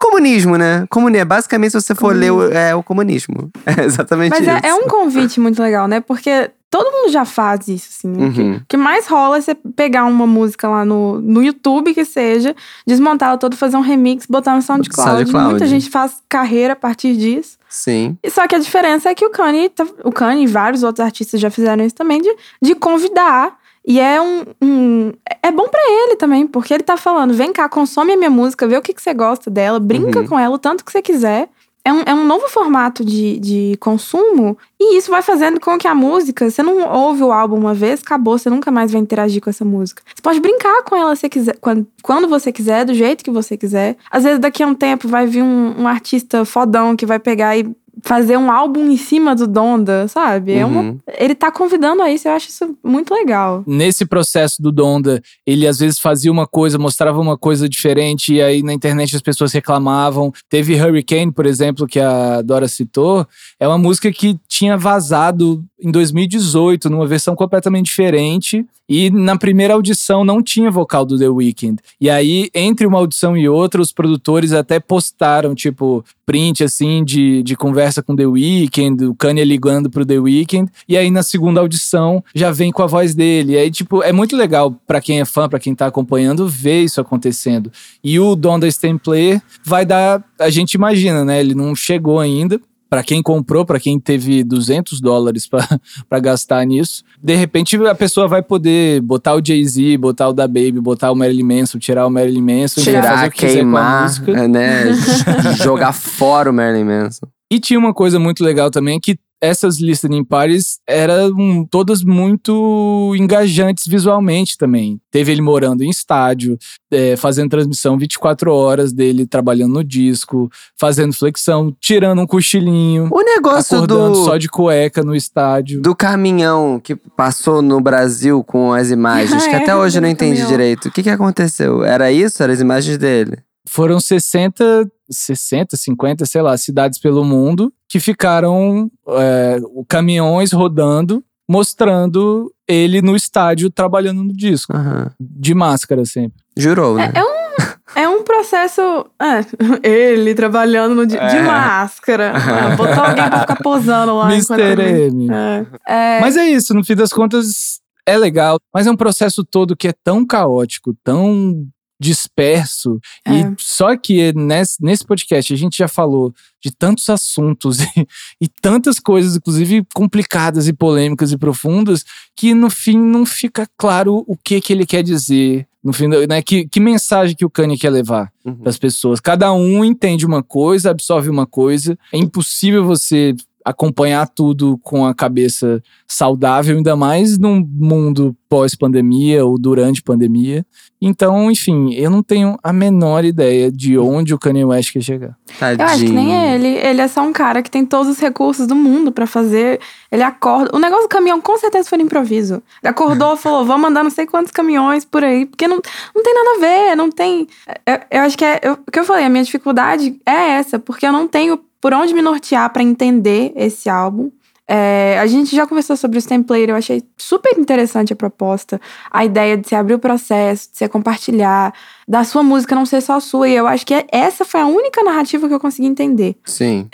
Comunismo, 0.00 0.56
né? 0.56 0.86
Comunismo. 0.88 1.26
Basicamente, 1.26 1.72
se 1.72 1.80
você 1.80 1.94
for 1.94 2.14
ler, 2.14 2.30
o- 2.32 2.52
é 2.52 2.74
o 2.74 2.82
comunismo. 2.82 3.50
É 3.66 3.84
exatamente 3.84 4.30
Mas 4.30 4.40
isso. 4.40 4.50
é, 4.50 4.68
é 4.70 4.74
um 4.74 4.86
convite 4.88 5.38
muito 5.40 5.60
legal, 5.62 5.86
né? 5.88 6.00
Porque 6.00 6.50
todo 6.70 6.90
mundo 6.92 7.10
já 7.10 7.24
faz 7.24 7.66
isso, 7.68 7.88
assim. 7.90 8.12
O 8.12 8.32
que- 8.32 8.40
Uhum. 8.40 8.56
O 8.56 8.62
que 8.68 8.76
mais 8.76 9.06
rola 9.06 9.38
é 9.38 9.40
você 9.40 9.54
pegar 9.54 10.04
uma 10.04 10.26
música 10.26 10.68
lá 10.68 10.84
no, 10.84 11.20
no 11.20 11.42
YouTube, 11.42 11.94
que 11.94 12.04
seja, 12.04 12.54
desmontar 12.86 13.30
ela 13.30 13.38
toda, 13.38 13.56
fazer 13.56 13.76
um 13.76 13.80
remix, 13.80 14.26
botar 14.26 14.54
no 14.54 14.62
SoundCloud. 14.62 15.10
SoundCloud. 15.10 15.50
Muita 15.50 15.66
gente 15.66 15.88
faz 15.90 16.22
carreira 16.28 16.74
a 16.74 16.76
partir 16.76 17.16
disso. 17.16 17.56
Sim. 17.68 18.16
Só 18.30 18.46
que 18.46 18.54
a 18.54 18.58
diferença 18.58 19.08
é 19.10 19.14
que 19.14 19.24
o 19.24 19.30
Kanye, 19.30 19.68
tá- 19.68 19.86
o 20.04 20.10
Kanye 20.12 20.44
e 20.44 20.46
vários 20.46 20.82
outros 20.82 21.04
artistas 21.04 21.40
já 21.40 21.50
fizeram 21.50 21.84
isso 21.84 21.94
também, 21.94 22.20
de, 22.20 22.34
de 22.62 22.74
convidar. 22.74 23.56
E 23.86 23.98
é 24.00 24.20
um, 24.20 24.44
um- 24.62 25.12
É 25.42 25.50
bom 25.50 25.66
pra 25.68 25.80
ele 25.80 26.16
também, 26.16 26.46
porque 26.46 26.74
ele 26.74 26.82
tá 26.82 26.96
falando: 26.98 27.32
vem 27.32 27.52
cá, 27.52 27.68
consome 27.68 28.12
a 28.12 28.16
minha 28.18 28.28
música, 28.30 28.66
vê 28.68 28.76
o 28.76 28.82
que, 28.82 28.92
que 28.92 29.00
você 29.00 29.14
gosta 29.14 29.50
dela, 29.50 29.78
brinca 29.80 30.20
Uhum. 30.20 30.26
com 30.26 30.38
ela 30.38 30.54
o 30.54 30.58
tanto 30.58 30.84
que 30.84 30.92
você 30.92 31.00
quiser. 31.00 31.48
É 31.88 31.92
um, 31.92 32.02
é 32.04 32.14
um 32.14 32.26
novo 32.26 32.46
formato 32.48 33.02
de, 33.02 33.38
de 33.38 33.76
consumo. 33.80 34.58
E 34.78 34.98
isso 34.98 35.10
vai 35.10 35.22
fazendo 35.22 35.58
com 35.58 35.78
que 35.78 35.88
a 35.88 35.94
música, 35.94 36.50
você 36.50 36.62
não 36.62 36.86
ouve 36.86 37.22
o 37.22 37.32
álbum 37.32 37.56
uma 37.56 37.72
vez, 37.72 38.02
acabou, 38.02 38.36
você 38.36 38.50
nunca 38.50 38.70
mais 38.70 38.92
vai 38.92 39.00
interagir 39.00 39.40
com 39.40 39.48
essa 39.48 39.64
música. 39.64 40.02
Você 40.14 40.20
pode 40.20 40.38
brincar 40.38 40.82
com 40.82 40.94
ela 40.94 41.16
se 41.16 41.26
quiser, 41.30 41.56
quando, 41.58 41.86
quando 42.02 42.28
você 42.28 42.52
quiser, 42.52 42.84
do 42.84 42.92
jeito 42.92 43.24
que 43.24 43.30
você 43.30 43.56
quiser. 43.56 43.96
Às 44.10 44.24
vezes, 44.24 44.38
daqui 44.38 44.62
a 44.62 44.66
um 44.66 44.74
tempo, 44.74 45.08
vai 45.08 45.26
vir 45.26 45.42
um, 45.42 45.80
um 45.80 45.88
artista 45.88 46.44
fodão 46.44 46.94
que 46.94 47.06
vai 47.06 47.18
pegar 47.18 47.56
e 47.56 47.74
fazer 48.02 48.36
um 48.36 48.50
álbum 48.50 48.90
em 48.90 48.96
cima 48.96 49.34
do 49.34 49.46
Donda, 49.46 50.06
sabe? 50.08 50.52
É 50.52 50.64
uma, 50.64 50.80
Uhum. 50.80 50.98
ele 51.18 51.34
tá 51.34 51.50
convidando 51.50 52.02
a 52.02 52.10
isso, 52.10 52.28
eu 52.28 52.32
acho 52.32 52.48
isso 52.48 52.76
muito 52.82 53.12
legal. 53.12 53.62
Nesse 53.66 54.04
processo 54.06 54.60
do 54.62 54.70
Donda, 54.70 55.22
ele 55.46 55.66
às 55.66 55.78
vezes 55.78 55.98
fazia 55.98 56.30
uma 56.30 56.46
coisa, 56.46 56.78
mostrava 56.78 57.20
uma 57.20 57.36
coisa 57.36 57.68
diferente, 57.68 58.34
e 58.34 58.42
aí 58.42 58.62
na 58.62 58.72
internet 58.72 59.14
as 59.16 59.22
pessoas 59.22 59.52
reclamavam. 59.52 60.32
Teve 60.48 60.74
Hurricane, 60.80 61.32
por 61.32 61.46
exemplo, 61.46 61.86
que 61.86 61.98
a 62.00 62.42
Dora 62.42 62.68
citou, 62.68 63.26
é 63.58 63.66
uma 63.66 63.78
música 63.78 64.10
que 64.12 64.38
tinha 64.48 64.76
vazado 64.76 65.64
em 65.80 65.90
2018, 65.90 66.88
numa 66.90 67.06
versão 67.06 67.34
completamente 67.34 67.86
diferente. 67.86 68.64
E 68.88 69.10
na 69.10 69.36
primeira 69.36 69.74
audição 69.74 70.24
não 70.24 70.42
tinha 70.42 70.70
vocal 70.70 71.04
do 71.04 71.18
The 71.18 71.28
Weeknd. 71.28 71.80
E 72.00 72.08
aí, 72.08 72.48
entre 72.54 72.86
uma 72.86 72.98
audição 72.98 73.36
e 73.36 73.48
outra, 73.48 73.82
os 73.82 73.92
produtores 73.92 74.52
até 74.52 74.80
postaram, 74.80 75.54
tipo, 75.54 76.04
print 76.24 76.64
assim 76.64 77.04
de, 77.04 77.42
de 77.42 77.56
conversa 77.56 78.02
com 78.02 78.16
The 78.16 78.26
Weeknd, 78.26 79.04
o 79.06 79.14
Kanye 79.14 79.44
ligando 79.44 79.90
pro 79.90 80.06
The 80.06 80.18
Weeknd. 80.18 80.70
E 80.88 80.96
aí, 80.96 81.10
na 81.10 81.22
segunda 81.22 81.60
audição, 81.60 82.24
já 82.34 82.50
vem 82.50 82.72
com 82.72 82.82
a 82.82 82.86
voz 82.86 83.14
dele. 83.14 83.52
E 83.52 83.58
aí, 83.58 83.70
tipo, 83.70 84.02
é 84.02 84.12
muito 84.12 84.36
legal 84.36 84.72
pra 84.86 85.00
quem 85.00 85.20
é 85.20 85.24
fã, 85.24 85.48
pra 85.48 85.58
quem 85.58 85.74
tá 85.74 85.86
acompanhando, 85.86 86.48
ver 86.48 86.82
isso 86.82 87.00
acontecendo. 87.00 87.70
E 88.02 88.18
o 88.18 88.34
Donda 88.34 88.66
Player 89.02 89.42
vai 89.64 89.84
dar. 89.84 90.22
A 90.38 90.50
gente 90.50 90.74
imagina, 90.74 91.24
né? 91.24 91.40
Ele 91.40 91.54
não 91.54 91.74
chegou 91.74 92.20
ainda. 92.20 92.60
Pra 92.88 93.02
quem 93.02 93.22
comprou, 93.22 93.66
pra 93.66 93.78
quem 93.78 94.00
teve 94.00 94.42
200 94.42 95.00
dólares 95.00 95.46
pra 95.46 95.66
pra 96.08 96.18
gastar 96.20 96.64
nisso, 96.64 97.02
de 97.22 97.34
repente 97.34 97.76
a 97.86 97.94
pessoa 97.94 98.26
vai 98.26 98.42
poder 98.42 99.00
botar 99.02 99.34
o 99.34 99.44
Jay-Z, 99.44 99.96
botar 99.98 100.28
o 100.28 100.32
da 100.32 100.46
Baby, 100.48 100.80
botar 100.80 101.10
o 101.12 101.14
Marilyn 101.14 101.44
Manson, 101.60 101.78
tirar 101.78 102.06
o 102.06 102.10
Marilyn 102.10 102.40
Manson, 102.40 102.80
enfim, 102.80 102.92
fazer 102.92 103.00
Tirar, 103.02 103.28
o 103.28 103.30
que 103.30 103.36
quiser 103.38 103.52
com 103.52 103.56
a 103.56 103.62
queimar, 103.62 104.02
música. 104.04 104.48
né? 104.48 104.84
Jogar 105.62 105.92
fora 105.92 106.50
o 106.50 106.54
Marilyn 106.54 106.84
Manson. 106.84 107.26
E 107.50 107.58
tinha 107.58 107.78
uma 107.78 107.94
coisa 107.94 108.18
muito 108.18 108.42
legal 108.44 108.70
também 108.70 108.98
que 109.00 109.16
essas 109.40 109.78
listening 109.78 110.24
parties 110.24 110.78
eram 110.86 111.64
todas 111.70 112.02
muito 112.02 113.14
engajantes 113.16 113.86
visualmente 113.86 114.56
também. 114.58 115.00
Teve 115.10 115.32
ele 115.32 115.40
morando 115.42 115.82
em 115.82 115.90
estádio, 115.90 116.58
é, 116.90 117.16
fazendo 117.16 117.50
transmissão 117.50 117.96
24 117.98 118.52
horas 118.52 118.92
dele 118.92 119.26
trabalhando 119.26 119.74
no 119.74 119.84
disco, 119.84 120.50
fazendo 120.78 121.12
flexão, 121.12 121.74
tirando 121.80 122.20
um 122.22 122.26
cochilinho, 122.26 123.08
O 123.12 123.22
negócio 123.22 123.76
acordando 123.76 124.12
do, 124.18 124.24
só 124.24 124.36
de 124.36 124.48
cueca 124.48 125.02
no 125.02 125.14
estádio. 125.14 125.80
do 125.80 125.94
caminhão 125.94 126.80
que 126.82 126.96
passou 126.96 127.62
no 127.62 127.80
Brasil 127.80 128.42
com 128.44 128.72
as 128.72 128.90
imagens, 128.90 129.44
que 129.46 129.54
É, 129.54 129.62
até 129.62 129.74
hoje 129.76 129.98
eu 129.98 130.02
não 130.02 130.08
entendi 130.08 130.40
caminhão. 130.40 130.50
direito. 130.50 130.88
O 130.88 130.90
que, 130.92 131.02
que 131.02 131.10
aconteceu? 131.10 131.84
Era 131.84 132.10
isso? 132.10 132.42
Eram 132.42 132.54
as 132.54 132.60
imagens 132.60 132.98
dele? 132.98 133.38
Foram 133.68 134.00
60, 134.00 134.90
60, 135.10 135.76
50, 135.76 136.26
sei 136.26 136.42
lá, 136.42 136.56
cidades 136.56 136.98
pelo 136.98 137.24
mundo 137.24 137.72
que 137.88 138.00
ficaram 138.00 138.90
é, 139.08 139.58
o- 139.74 139.84
caminhões 139.86 140.52
rodando, 140.52 141.22
mostrando 141.48 142.52
ele 142.66 143.00
no 143.02 143.14
estádio 143.16 143.70
trabalhando 143.70 144.22
no 144.24 144.32
disco, 144.32 144.74
Aham. 144.76 145.10
de 145.20 145.54
máscara 145.54 146.04
sempre. 146.04 146.38
Jurou, 146.56 146.96
né? 146.96 147.12
É, 147.14 147.18
é 147.20 147.24
um, 147.24 148.02
é 148.02 148.08
um 148.08 148.22
processo. 148.22 148.80
é, 149.20 149.40
ele 149.88 150.34
trabalhando 150.34 150.94
no, 150.94 151.06
di- 151.06 151.14
de 151.14 151.36
É. 151.36 151.42
máscara. 151.42 152.32
Ah, 152.36 152.76
Botou 152.76 153.02
alguém 153.04 153.28
pra 153.28 153.40
ficar 153.40 153.56
posando 153.62 154.16
lá. 154.16 154.32
Mr. 154.32 155.06
M. 155.06 155.28
É. 155.30 155.66
É, 155.86 156.20
Mas 156.20 156.36
é 156.36 156.46
isso, 156.48 156.74
no 156.74 156.84
fim 156.84 156.94
das 156.94 157.12
contas, 157.12 157.80
é 158.06 158.16
legal, 158.18 158.58
mas 158.74 158.86
é 158.86 158.90
um 158.90 158.96
processo 158.96 159.44
todo 159.44 159.76
que 159.76 159.88
é 159.88 159.92
tão 160.04 160.26
caótico, 160.26 160.94
tão 161.04 161.66
disperso. 162.00 162.98
É. 163.26 163.32
E 163.40 163.54
só 163.58 163.96
que 163.96 164.32
nesse, 164.34 164.82
nesse 164.82 165.04
podcast 165.04 165.52
a 165.52 165.56
gente 165.56 165.78
já 165.78 165.88
falou 165.88 166.32
de 166.62 166.70
tantos 166.70 167.08
assuntos 167.08 167.80
e, 167.96 168.06
e 168.40 168.48
tantas 168.48 168.98
coisas, 168.98 169.36
inclusive 169.36 169.84
complicadas 169.94 170.68
e 170.68 170.72
polêmicas 170.72 171.32
e 171.32 171.38
profundas, 171.38 172.04
que 172.36 172.54
no 172.54 172.70
fim 172.70 172.98
não 172.98 173.24
fica 173.26 173.66
claro 173.76 174.24
o 174.26 174.36
que 174.36 174.60
que 174.60 174.72
ele 174.72 174.86
quer 174.86 175.02
dizer. 175.02 175.66
No 175.82 175.92
fim, 175.92 176.08
né, 176.08 176.42
que, 176.42 176.66
que 176.68 176.80
mensagem 176.80 177.36
que 177.36 177.44
o 177.44 177.50
Kanye 177.50 177.78
quer 177.78 177.90
levar 177.90 178.30
Uhum. 178.48 178.56
para 178.56 178.70
as 178.70 178.78
pessoas. 178.78 179.20
Cada 179.20 179.52
um 179.52 179.84
entende 179.84 180.24
uma 180.24 180.42
coisa, 180.42 180.90
absorve 180.90 181.28
uma 181.28 181.46
coisa. 181.46 181.98
É 182.12 182.16
impossível 182.16 182.84
você 182.84 183.34
acompanhar 183.68 184.26
tudo 184.28 184.78
com 184.82 185.06
a 185.06 185.14
cabeça 185.14 185.82
saudável, 186.06 186.76
ainda 186.76 186.96
mais 186.96 187.38
num 187.38 187.66
mundo 187.70 188.34
pós-pandemia 188.48 189.44
ou 189.44 189.58
durante 189.58 190.02
pandemia. 190.02 190.64
Então, 191.00 191.50
enfim, 191.50 191.92
eu 191.94 192.10
não 192.10 192.22
tenho 192.22 192.58
a 192.62 192.72
menor 192.72 193.24
ideia 193.24 193.70
de 193.70 193.96
onde 193.98 194.34
o 194.34 194.38
Kanye 194.38 194.64
West 194.64 194.92
quer 194.92 195.02
chegar. 195.02 195.36
Tadinho. 195.58 195.80
Eu 195.82 195.86
acho 195.86 196.04
que 196.04 196.10
nem 196.12 196.32
ele. 196.54 196.66
Ele 196.68 197.00
é 197.00 197.06
só 197.08 197.22
um 197.22 197.32
cara 197.32 197.62
que 197.62 197.70
tem 197.70 197.84
todos 197.84 198.08
os 198.08 198.18
recursos 198.18 198.66
do 198.66 198.74
mundo 198.74 199.12
pra 199.12 199.26
fazer. 199.26 199.80
Ele 200.10 200.22
acorda. 200.22 200.74
O 200.74 200.78
negócio 200.80 201.04
do 201.04 201.08
caminhão 201.08 201.40
com 201.40 201.56
certeza 201.58 201.88
foi 201.88 201.98
no 201.98 202.04
improviso. 202.04 202.54
Ele 202.82 202.90
acordou 202.90 203.34
e 203.34 203.36
falou: 203.38 203.64
vamos 203.64 203.82
mandar 203.82 204.02
não 204.02 204.10
sei 204.10 204.26
quantos 204.26 204.50
caminhões 204.50 205.04
por 205.04 205.22
aí. 205.22 205.46
Porque 205.46 205.68
não, 205.68 205.78
não 206.14 206.22
tem 206.22 206.34
nada 206.34 206.50
a 206.56 206.60
ver, 206.60 206.96
não 206.96 207.10
tem. 207.10 207.46
Eu, 207.86 207.98
eu 208.10 208.20
acho 208.22 208.36
que 208.36 208.44
é. 208.44 208.58
eu- 208.62 208.78
o 208.86 208.90
que 208.90 208.98
eu 208.98 209.04
falei, 209.04 209.24
a 209.24 209.28
minha 209.28 209.44
dificuldade 209.44 210.18
é 210.26 210.52
essa, 210.58 210.78
porque 210.78 211.06
eu 211.06 211.12
não 211.12 211.28
tenho 211.28 211.60
por 211.80 211.92
onde 211.94 212.12
me 212.14 212.22
nortear 212.22 212.70
pra 212.72 212.82
entender 212.82 213.52
esse 213.56 213.88
álbum. 213.88 214.30
É, 214.70 215.18
a 215.18 215.26
gente 215.26 215.56
já 215.56 215.66
conversou 215.66 215.96
sobre 215.96 216.18
o 216.18 216.22
template, 216.22 216.68
eu 216.68 216.76
achei 216.76 217.02
super 217.16 217.58
interessante 217.58 218.12
a 218.12 218.16
proposta. 218.16 218.78
A 219.10 219.24
ideia 219.24 219.56
de 219.56 219.66
você 219.66 219.74
abrir 219.74 219.94
o 219.94 219.98
processo, 219.98 220.70
de 220.70 220.76
você 220.76 220.86
compartilhar, 220.88 221.72
da 222.06 222.22
sua 222.22 222.42
música 222.42 222.74
não 222.74 222.84
ser 222.84 223.00
só 223.00 223.18
sua. 223.18 223.48
E 223.48 223.54
eu 223.54 223.66
acho 223.66 223.86
que 223.86 223.94
é- 223.94 224.06
essa 224.12 224.44
foi 224.44 224.60
a 224.60 224.66
única 224.66 225.02
narrativa 225.02 225.48
que 225.48 225.54
eu 225.54 225.60
consegui 225.60 225.88
entender. 225.88 226.36
Sim. 226.44 226.86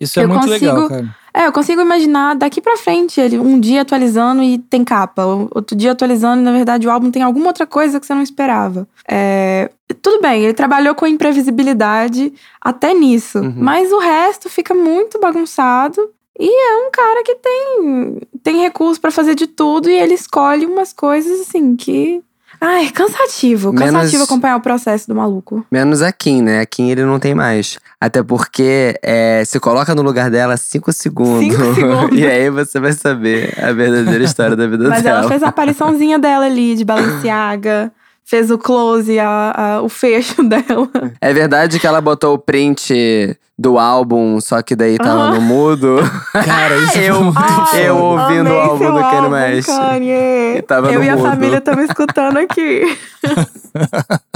Isso 0.00 0.20
é 0.20 0.22
Eu 0.24 0.28
muito 0.28 0.46
legal, 0.46 0.76
consigo- 0.76 0.88
cara. 0.88 1.16
É, 1.34 1.46
eu 1.46 1.52
consigo 1.52 1.80
imaginar 1.80 2.34
daqui 2.36 2.60
pra 2.60 2.76
frente, 2.76 3.20
ele 3.20 3.38
um 3.38 3.58
dia 3.58 3.82
atualizando 3.82 4.42
e 4.42 4.58
tem 4.58 4.84
capa, 4.84 5.24
o- 5.26 5.48
outro 5.54 5.76
dia 5.76 5.92
atualizando 5.92 6.40
e 6.40 6.44
na 6.44 6.52
verdade 6.52 6.86
o 6.86 6.90
álbum 6.90 7.10
tem 7.10 7.22
alguma 7.22 7.48
outra 7.48 7.66
coisa 7.66 7.98
que 7.98 8.06
você 8.06 8.14
não 8.14 8.22
esperava. 8.22 8.86
É, 9.08 9.68
tudo 9.94 10.20
bem, 10.20 10.42
ele 10.44 10.54
trabalhou 10.54 10.94
com 10.94 11.06
imprevisibilidade 11.06 12.32
até 12.60 12.92
nisso, 12.94 13.38
Uhum. 13.38 13.54
mas 13.56 13.90
o 13.92 13.98
resto 13.98 14.48
fica 14.50 14.74
muito 14.74 15.18
bagunçado. 15.20 16.10
E 16.40 16.46
é 16.48 16.86
um 16.86 16.90
cara 16.92 17.22
que 17.24 17.34
tem, 17.34 18.20
tem 18.44 18.60
recurso 18.62 19.00
pra 19.00 19.10
fazer 19.10 19.34
de 19.34 19.46
tudo 19.48 19.90
e 19.90 19.98
ele 19.98 20.14
escolhe 20.14 20.66
umas 20.66 20.92
coisas 20.92 21.40
assim 21.40 21.74
que. 21.74 22.22
Ai, 22.60 22.90
cansativo. 22.90 23.72
Menos- 23.72 23.92
Cansativo 23.92 24.22
acompanhar 24.24 24.56
o 24.56 24.60
processo 24.60 25.06
do 25.08 25.14
maluco. 25.14 25.64
Menos 25.70 26.00
a 26.02 26.10
Kim, 26.12 26.42
né? 26.42 26.60
A 26.60 26.66
Kim 26.66 26.90
ele 26.90 27.04
não 27.04 27.18
tem 27.18 27.34
mais. 27.34 27.78
Até 28.00 28.20
porque 28.22 28.98
é, 29.02 29.44
se 29.44 29.58
coloca 29.60 29.94
no 29.94 30.02
lugar 30.02 30.28
dela 30.30 30.56
cinco 30.56 30.92
segundos. 30.92 31.40
Cinco 31.56 31.56
segundos. 31.74 32.18
e 32.18 32.24
aí 32.26 32.50
você 32.50 32.78
vai 32.80 32.92
saber 32.92 33.54
a 33.62 33.72
verdadeira 33.72 34.22
história 34.24 34.56
da 34.56 34.66
vida 34.66 34.88
Mas 34.88 35.02
dela. 35.02 35.20
ela 35.20 35.28
fez 35.28 35.42
a 35.42 35.48
apariçãozinha 35.48 36.18
dela 36.18 36.46
ali, 36.46 36.74
de 36.76 36.84
Balenciaga. 36.84 37.92
Fez 38.28 38.50
o 38.50 38.58
close, 38.58 39.18
a, 39.18 39.54
a- 39.56 39.82
o 39.82 39.88
fecho 39.88 40.42
dela. 40.46 40.88
É 41.20 41.32
verdade 41.32 41.78
que 41.80 41.86
ela 41.86 42.00
botou 42.00 42.34
o 42.34 42.38
print 42.38 43.34
do 43.58 43.78
álbum, 43.78 44.38
só 44.40 44.60
que 44.62 44.76
daí 44.76 44.98
tava 44.98 45.30
no 45.30 45.40
mudo. 45.40 45.96
Cara, 46.32 46.76
isso 46.76 46.98
Eu- 46.98 47.14
foi 47.14 47.24
muito 47.24 47.38
Ai, 47.38 47.88
eu 47.88 47.96
foda. 47.96 48.22
ouvindo 48.22 48.40
amei 48.48 48.52
o 48.52 48.60
álbum 48.60 48.92
do 48.94 49.00
Kanye 49.00 49.28
West. 49.32 49.66
Kanye. 49.68 50.56
E 50.58 50.62
tava 50.62 50.92
Eu 50.92 50.98
no 51.00 51.04
e 51.04 51.08
a 51.08 51.16
mudo. 51.16 51.28
família 51.28 51.56
estamos 51.58 51.84
escutando 51.84 52.36
aqui. 52.36 52.82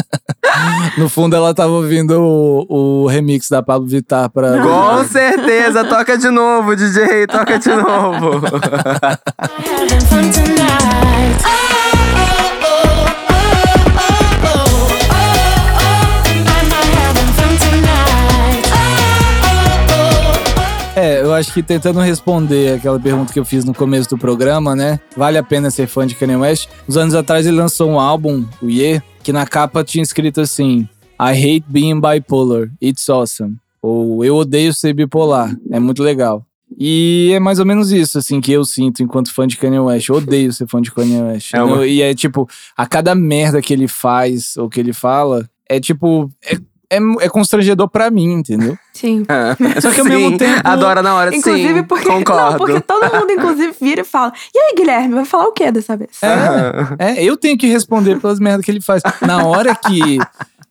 No 0.99 1.09
fundo, 1.09 1.35
ela 1.37 1.55
tava 1.55 1.71
ouvindo 1.73 2.21
o, 2.21 3.03
o 3.05 3.07
remix 3.07 3.49
da 3.49 3.63
Pablo 3.63 3.87
Vittar 3.89 4.29
pra. 4.29 4.61
Com 4.61 5.05
certeza, 5.05 5.85
toca 5.85 6.19
de 6.19 6.29
novo, 6.31 6.75
DJ, 6.77 7.27
toca 7.29 7.59
de 7.59 7.69
novo. 7.71 8.43
Acho 21.43 21.53
que 21.53 21.63
tentando 21.63 21.99
responder 22.01 22.75
aquela 22.77 22.99
pergunta 23.01 23.33
que 23.33 23.39
eu 23.39 23.45
fiz 23.45 23.65
no 23.65 23.75
começo 23.75 24.09
do 24.11 24.17
programa, 24.17 24.77
né? 24.77 25.01
Vale 25.17 25.37
a 25.39 25.43
pena 25.43 25.71
ser 25.73 25.89
fã 25.89 26.07
de 26.07 26.15
Kanye 26.15 26.37
West? 26.37 26.69
Uns 26.89 26.97
anos 26.97 27.15
atrás 27.17 27.47
ele 27.47 27.57
lançou 27.57 27.91
um 27.91 27.99
álbum, 27.99 28.45
o 28.63 28.71
Ye, 28.71 29.03
que 29.25 29.33
na 29.33 29.45
capa 29.45 29.83
tinha 29.83 30.03
escrito 30.03 30.41
assim: 30.41 30.89
I 31.21 31.33
hate 31.33 31.65
being 31.69 32.01
bipolar, 32.01 32.71
it's 32.81 33.09
awesome. 33.09 33.57
Ou 33.83 34.25
eu 34.25 34.37
odeio 34.37 34.73
ser 34.73 34.93
bipolar, 34.95 35.53
é 35.71 35.81
muito 35.81 36.01
legal. 36.03 36.47
E 36.79 37.33
é 37.35 37.41
mais 37.41 37.59
ou 37.59 37.67
menos 37.67 37.91
isso, 37.91 38.17
assim, 38.19 38.41
que 38.41 38.53
eu 38.53 38.65
sinto 38.65 39.03
enquanto 39.03 39.35
fã 39.35 39.47
de 39.47 39.57
Kanye 39.59 39.81
West. 39.81 40.09
Eu 40.09 40.15
odeio 40.17 40.53
ser 40.53 40.69
fã 40.69 40.81
de 40.81 40.93
Kanye 40.93 41.21
West. 41.21 41.53
É 41.53 41.63
uma- 41.63 41.85
E 41.87 42.01
é 42.01 42.15
tipo, 42.15 42.49
a 42.77 42.87
cada 42.87 43.15
merda 43.17 43.61
que 43.61 43.73
ele 43.75 43.89
faz 43.89 44.57
ou 44.57 44.69
que 44.71 44.79
ele 44.79 44.93
fala, 44.93 45.49
é 45.69 45.81
tipo. 45.81 46.31
É, 46.45 46.57
é, 46.97 47.25
é 47.25 47.29
constrangedor 47.29 47.89
pra 47.89 48.11
mim, 48.11 48.33
entendeu? 48.33 48.77
Sim. 48.93 49.25
Só 49.81 49.91
que 49.91 50.01
ao 50.01 50.07
mesmo 50.07 50.37
tempo- 50.39 50.61
Adora 50.65 51.03
na 51.03 51.15
hora, 51.15 51.35
Inclusive 51.35 51.79
sim, 51.81 51.83
porque. 51.85 52.07
concordo. 52.09 52.51
Não, 52.51 52.57
porque 52.59 52.81
todo 52.81 53.03
mundo, 53.15 53.31
inclusive, 53.33 53.75
vira 53.81 54.03
e 54.03 54.05
fala: 54.05 54.33
E 54.55 54.59
aí, 54.59 54.75
Guilherme, 54.77 55.15
vai 55.15 55.25
falar 55.25 55.47
o 55.47 55.53
quê 55.53 55.71
dessa 55.73 55.97
vez? 55.97 56.11
É, 56.23 57.13
é, 57.21 57.25
eu 57.25 57.37
tenho 57.37 57.57
que 57.57 57.67
responder 57.67 58.21
pelas 58.21 58.39
merdas 58.39 58.65
que 58.65 58.71
ele 58.71 58.81
faz. 58.83 59.03
Na 59.21 59.45
hora 59.47 59.75
que, 59.75 60.19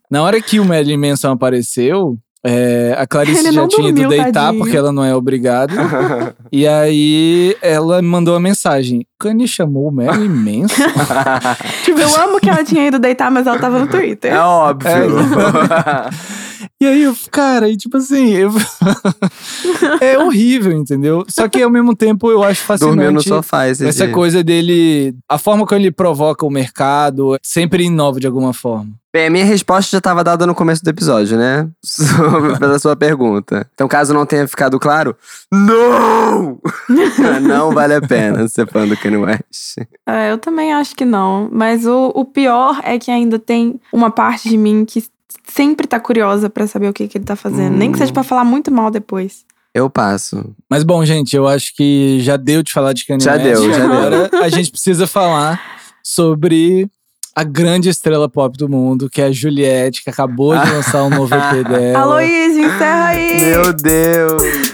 na 0.09 0.21
hora 0.23 0.41
que 0.41 0.59
o 0.59 0.65
Marilyn 0.65 0.97
Manson 0.97 1.31
apareceu, 1.31 2.17
É, 2.43 2.95
a 2.97 3.05
Clarice 3.05 3.39
Ele 3.39 3.51
já 3.51 3.61
não 3.61 3.67
tinha 3.67 3.89
ido 3.89 4.09
deitar 4.09 4.31
tadinho. 4.31 4.63
porque 4.63 4.75
ela 4.75 4.91
não 4.91 5.03
é 5.03 5.15
obrigada. 5.15 5.73
e 6.51 6.67
aí 6.67 7.55
ela 7.61 8.01
me 8.01 8.07
mandou 8.07 8.33
uma 8.33 8.39
mensagem. 8.39 9.05
Kanye 9.19 9.47
chamou 9.47 9.89
o 9.89 9.91
Mary 9.91 10.27
Manson? 10.27 10.81
Eu 11.87 12.23
amo 12.23 12.39
que 12.39 12.49
ela 12.49 12.63
tinha 12.63 12.87
ido 12.87 12.97
deitar, 12.97 13.29
mas 13.29 13.45
ela 13.45 13.59
tava 13.59 13.79
no 13.79 13.87
Twitter. 13.87 14.33
É 14.33 14.39
óbvio. 14.39 14.91
E 16.81 16.87
aí, 16.87 17.03
eu, 17.03 17.15
cara, 17.29 17.69
e 17.69 17.77
tipo 17.77 17.97
assim, 17.97 18.31
eu- 18.31 18.49
é 20.01 20.17
horrível, 20.17 20.71
entendeu? 20.71 21.23
Só 21.27 21.47
que 21.47 21.61
ao 21.61 21.69
mesmo 21.69 21.95
tempo 21.95 22.31
eu 22.31 22.43
acho 22.43 22.63
fascinante 22.63 22.95
Dormiu 22.95 23.11
no 23.11 23.21
sofá 23.21 23.67
esse 23.69 23.85
essa 23.85 24.05
dia. 24.05 24.13
coisa 24.15 24.43
dele, 24.43 25.15
a 25.29 25.37
forma 25.37 25.63
como 25.67 25.79
ele 25.79 25.91
provoca 25.91 26.43
o 26.43 26.49
mercado, 26.49 27.37
sempre 27.43 27.83
inova 27.83 28.19
de 28.19 28.25
alguma 28.25 28.51
forma. 28.51 28.89
Bem, 29.13 29.27
a 29.27 29.29
minha 29.29 29.45
resposta 29.45 29.91
já 29.91 29.97
estava 29.99 30.23
dada 30.23 30.47
no 30.47 30.55
começo 30.55 30.83
do 30.83 30.89
episódio, 30.89 31.37
né? 31.37 31.69
Sobre 31.85 32.57
pela 32.57 32.79
sua 32.79 32.95
pergunta. 32.95 33.67
Então, 33.75 33.87
caso 33.87 34.11
não 34.11 34.25
tenha 34.25 34.47
ficado 34.47 34.79
claro, 34.79 35.15
não! 35.51 36.57
não 37.47 37.71
vale 37.73 37.93
a 37.93 38.01
pena 38.01 38.47
ser 38.47 38.67
fã 38.67 38.87
do 38.87 38.97
Kanye 38.97 39.17
West. 39.17 39.77
É, 40.07 40.31
eu 40.31 40.37
também 40.39 40.73
acho 40.73 40.95
que 40.95 41.05
não. 41.05 41.47
Mas 41.51 41.85
o, 41.85 42.11
o 42.15 42.25
pior 42.25 42.79
é 42.83 42.97
que 42.97 43.11
ainda 43.11 43.37
tem 43.37 43.79
uma 43.93 44.09
parte 44.09 44.49
de 44.49 44.57
mim 44.57 44.83
que 44.83 45.03
sempre 45.45 45.87
tá 45.87 45.99
curiosa 45.99 46.49
pra 46.49 46.67
saber 46.67 46.87
o 46.89 46.93
que, 46.93 47.07
que 47.07 47.17
ele 47.17 47.25
tá 47.25 47.35
fazendo. 47.35 47.75
Nem 47.77 47.91
que 47.91 47.97
seja 47.97 48.13
pra 48.13 48.23
falar 48.23 48.43
muito 48.43 48.71
mal 48.71 48.89
depois. 48.91 49.45
Eu 49.73 49.89
passo. 49.89 50.53
Mas 50.69 50.83
bom, 50.83 51.03
gente, 51.05 51.35
eu 51.35 51.47
acho 51.47 51.73
que 51.75 52.19
já 52.19 52.35
deu 52.35 52.61
de 52.61 52.73
falar 52.73 52.93
de 52.93 53.05
Kanye 53.05 53.23
Já 53.23 53.33
West. 53.33 53.43
deu, 53.43 53.73
já 53.73 53.83
Agora 53.85 54.29
a 54.41 54.49
gente 54.49 54.69
precisa 54.69 55.07
falar 55.07 55.61
sobre 56.03 56.89
a 57.33 57.43
grande 57.43 57.87
estrela 57.87 58.27
pop 58.27 58.57
do 58.57 58.67
mundo, 58.67 59.09
que 59.09 59.21
é 59.21 59.25
a 59.25 59.31
Juliette, 59.31 60.03
que 60.03 60.09
acabou 60.09 60.57
de 60.57 60.67
lançar 60.71 61.03
um 61.03 61.09
novo 61.09 61.33
EP 61.33 61.65
dela. 61.67 61.99
Aloysio, 61.99 62.65
encerra 62.65 63.05
aí! 63.07 63.39
Meu 63.39 63.73
Deus! 63.73 64.70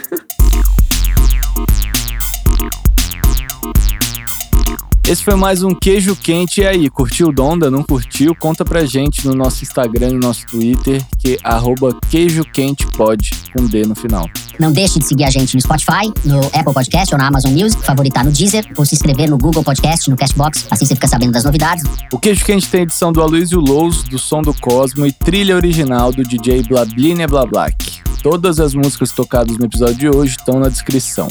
Esse 5.07 5.23
foi 5.23 5.35
mais 5.35 5.63
um 5.63 5.73
Queijo 5.73 6.17
Quente. 6.17 6.59
E 6.59 6.67
aí, 6.67 6.89
curtiu 6.89 7.31
Donda? 7.31 7.71
Não 7.71 7.81
curtiu? 7.81 8.35
Conta 8.35 8.65
pra 8.65 8.83
gente 8.83 9.25
no 9.25 9.33
nosso 9.33 9.63
Instagram 9.63 10.09
e 10.09 10.13
no 10.15 10.19
nosso 10.19 10.45
Twitter, 10.47 11.01
que 11.17 11.35
é 11.35 11.37
arroba 11.45 11.97
queijoquentepod, 12.09 13.31
com 13.55 13.65
D 13.67 13.83
no 13.83 13.95
final. 13.95 14.29
Não 14.59 14.69
deixe 14.69 14.99
de 14.99 15.05
seguir 15.05 15.23
a 15.23 15.29
gente 15.29 15.55
no 15.55 15.61
Spotify, 15.61 16.11
no 16.25 16.39
Apple 16.47 16.73
Podcast 16.73 17.15
ou 17.15 17.17
na 17.17 17.27
Amazon 17.27 17.53
Music, 17.53 17.81
favoritar 17.85 18.25
no 18.25 18.33
Deezer 18.33 18.69
ou 18.75 18.85
se 18.85 18.95
inscrever 18.95 19.29
no 19.29 19.37
Google 19.37 19.63
Podcast, 19.63 20.09
no 20.09 20.17
Castbox, 20.17 20.67
assim 20.69 20.85
você 20.85 20.95
fica 20.95 21.07
sabendo 21.07 21.31
das 21.31 21.45
novidades. 21.45 21.85
O 22.11 22.19
Queijo 22.19 22.43
Quente 22.43 22.67
tem 22.67 22.81
edição 22.81 23.13
do 23.13 23.21
Aloysio 23.21 23.61
Lous, 23.61 24.03
do 24.03 24.19
Som 24.19 24.41
do 24.41 24.53
Cosmo 24.55 25.07
e 25.07 25.13
trilha 25.13 25.55
original 25.55 26.11
do 26.11 26.21
DJ 26.21 26.63
Blablinia 26.63 27.29
Blablac. 27.29 28.01
Todas 28.21 28.59
as 28.59 28.73
músicas 28.73 29.13
tocadas 29.13 29.57
no 29.57 29.63
episódio 29.67 29.95
de 29.95 30.09
hoje 30.09 30.35
estão 30.37 30.59
na 30.59 30.67
descrição. 30.67 31.29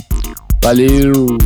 Valeu! 0.62 1.36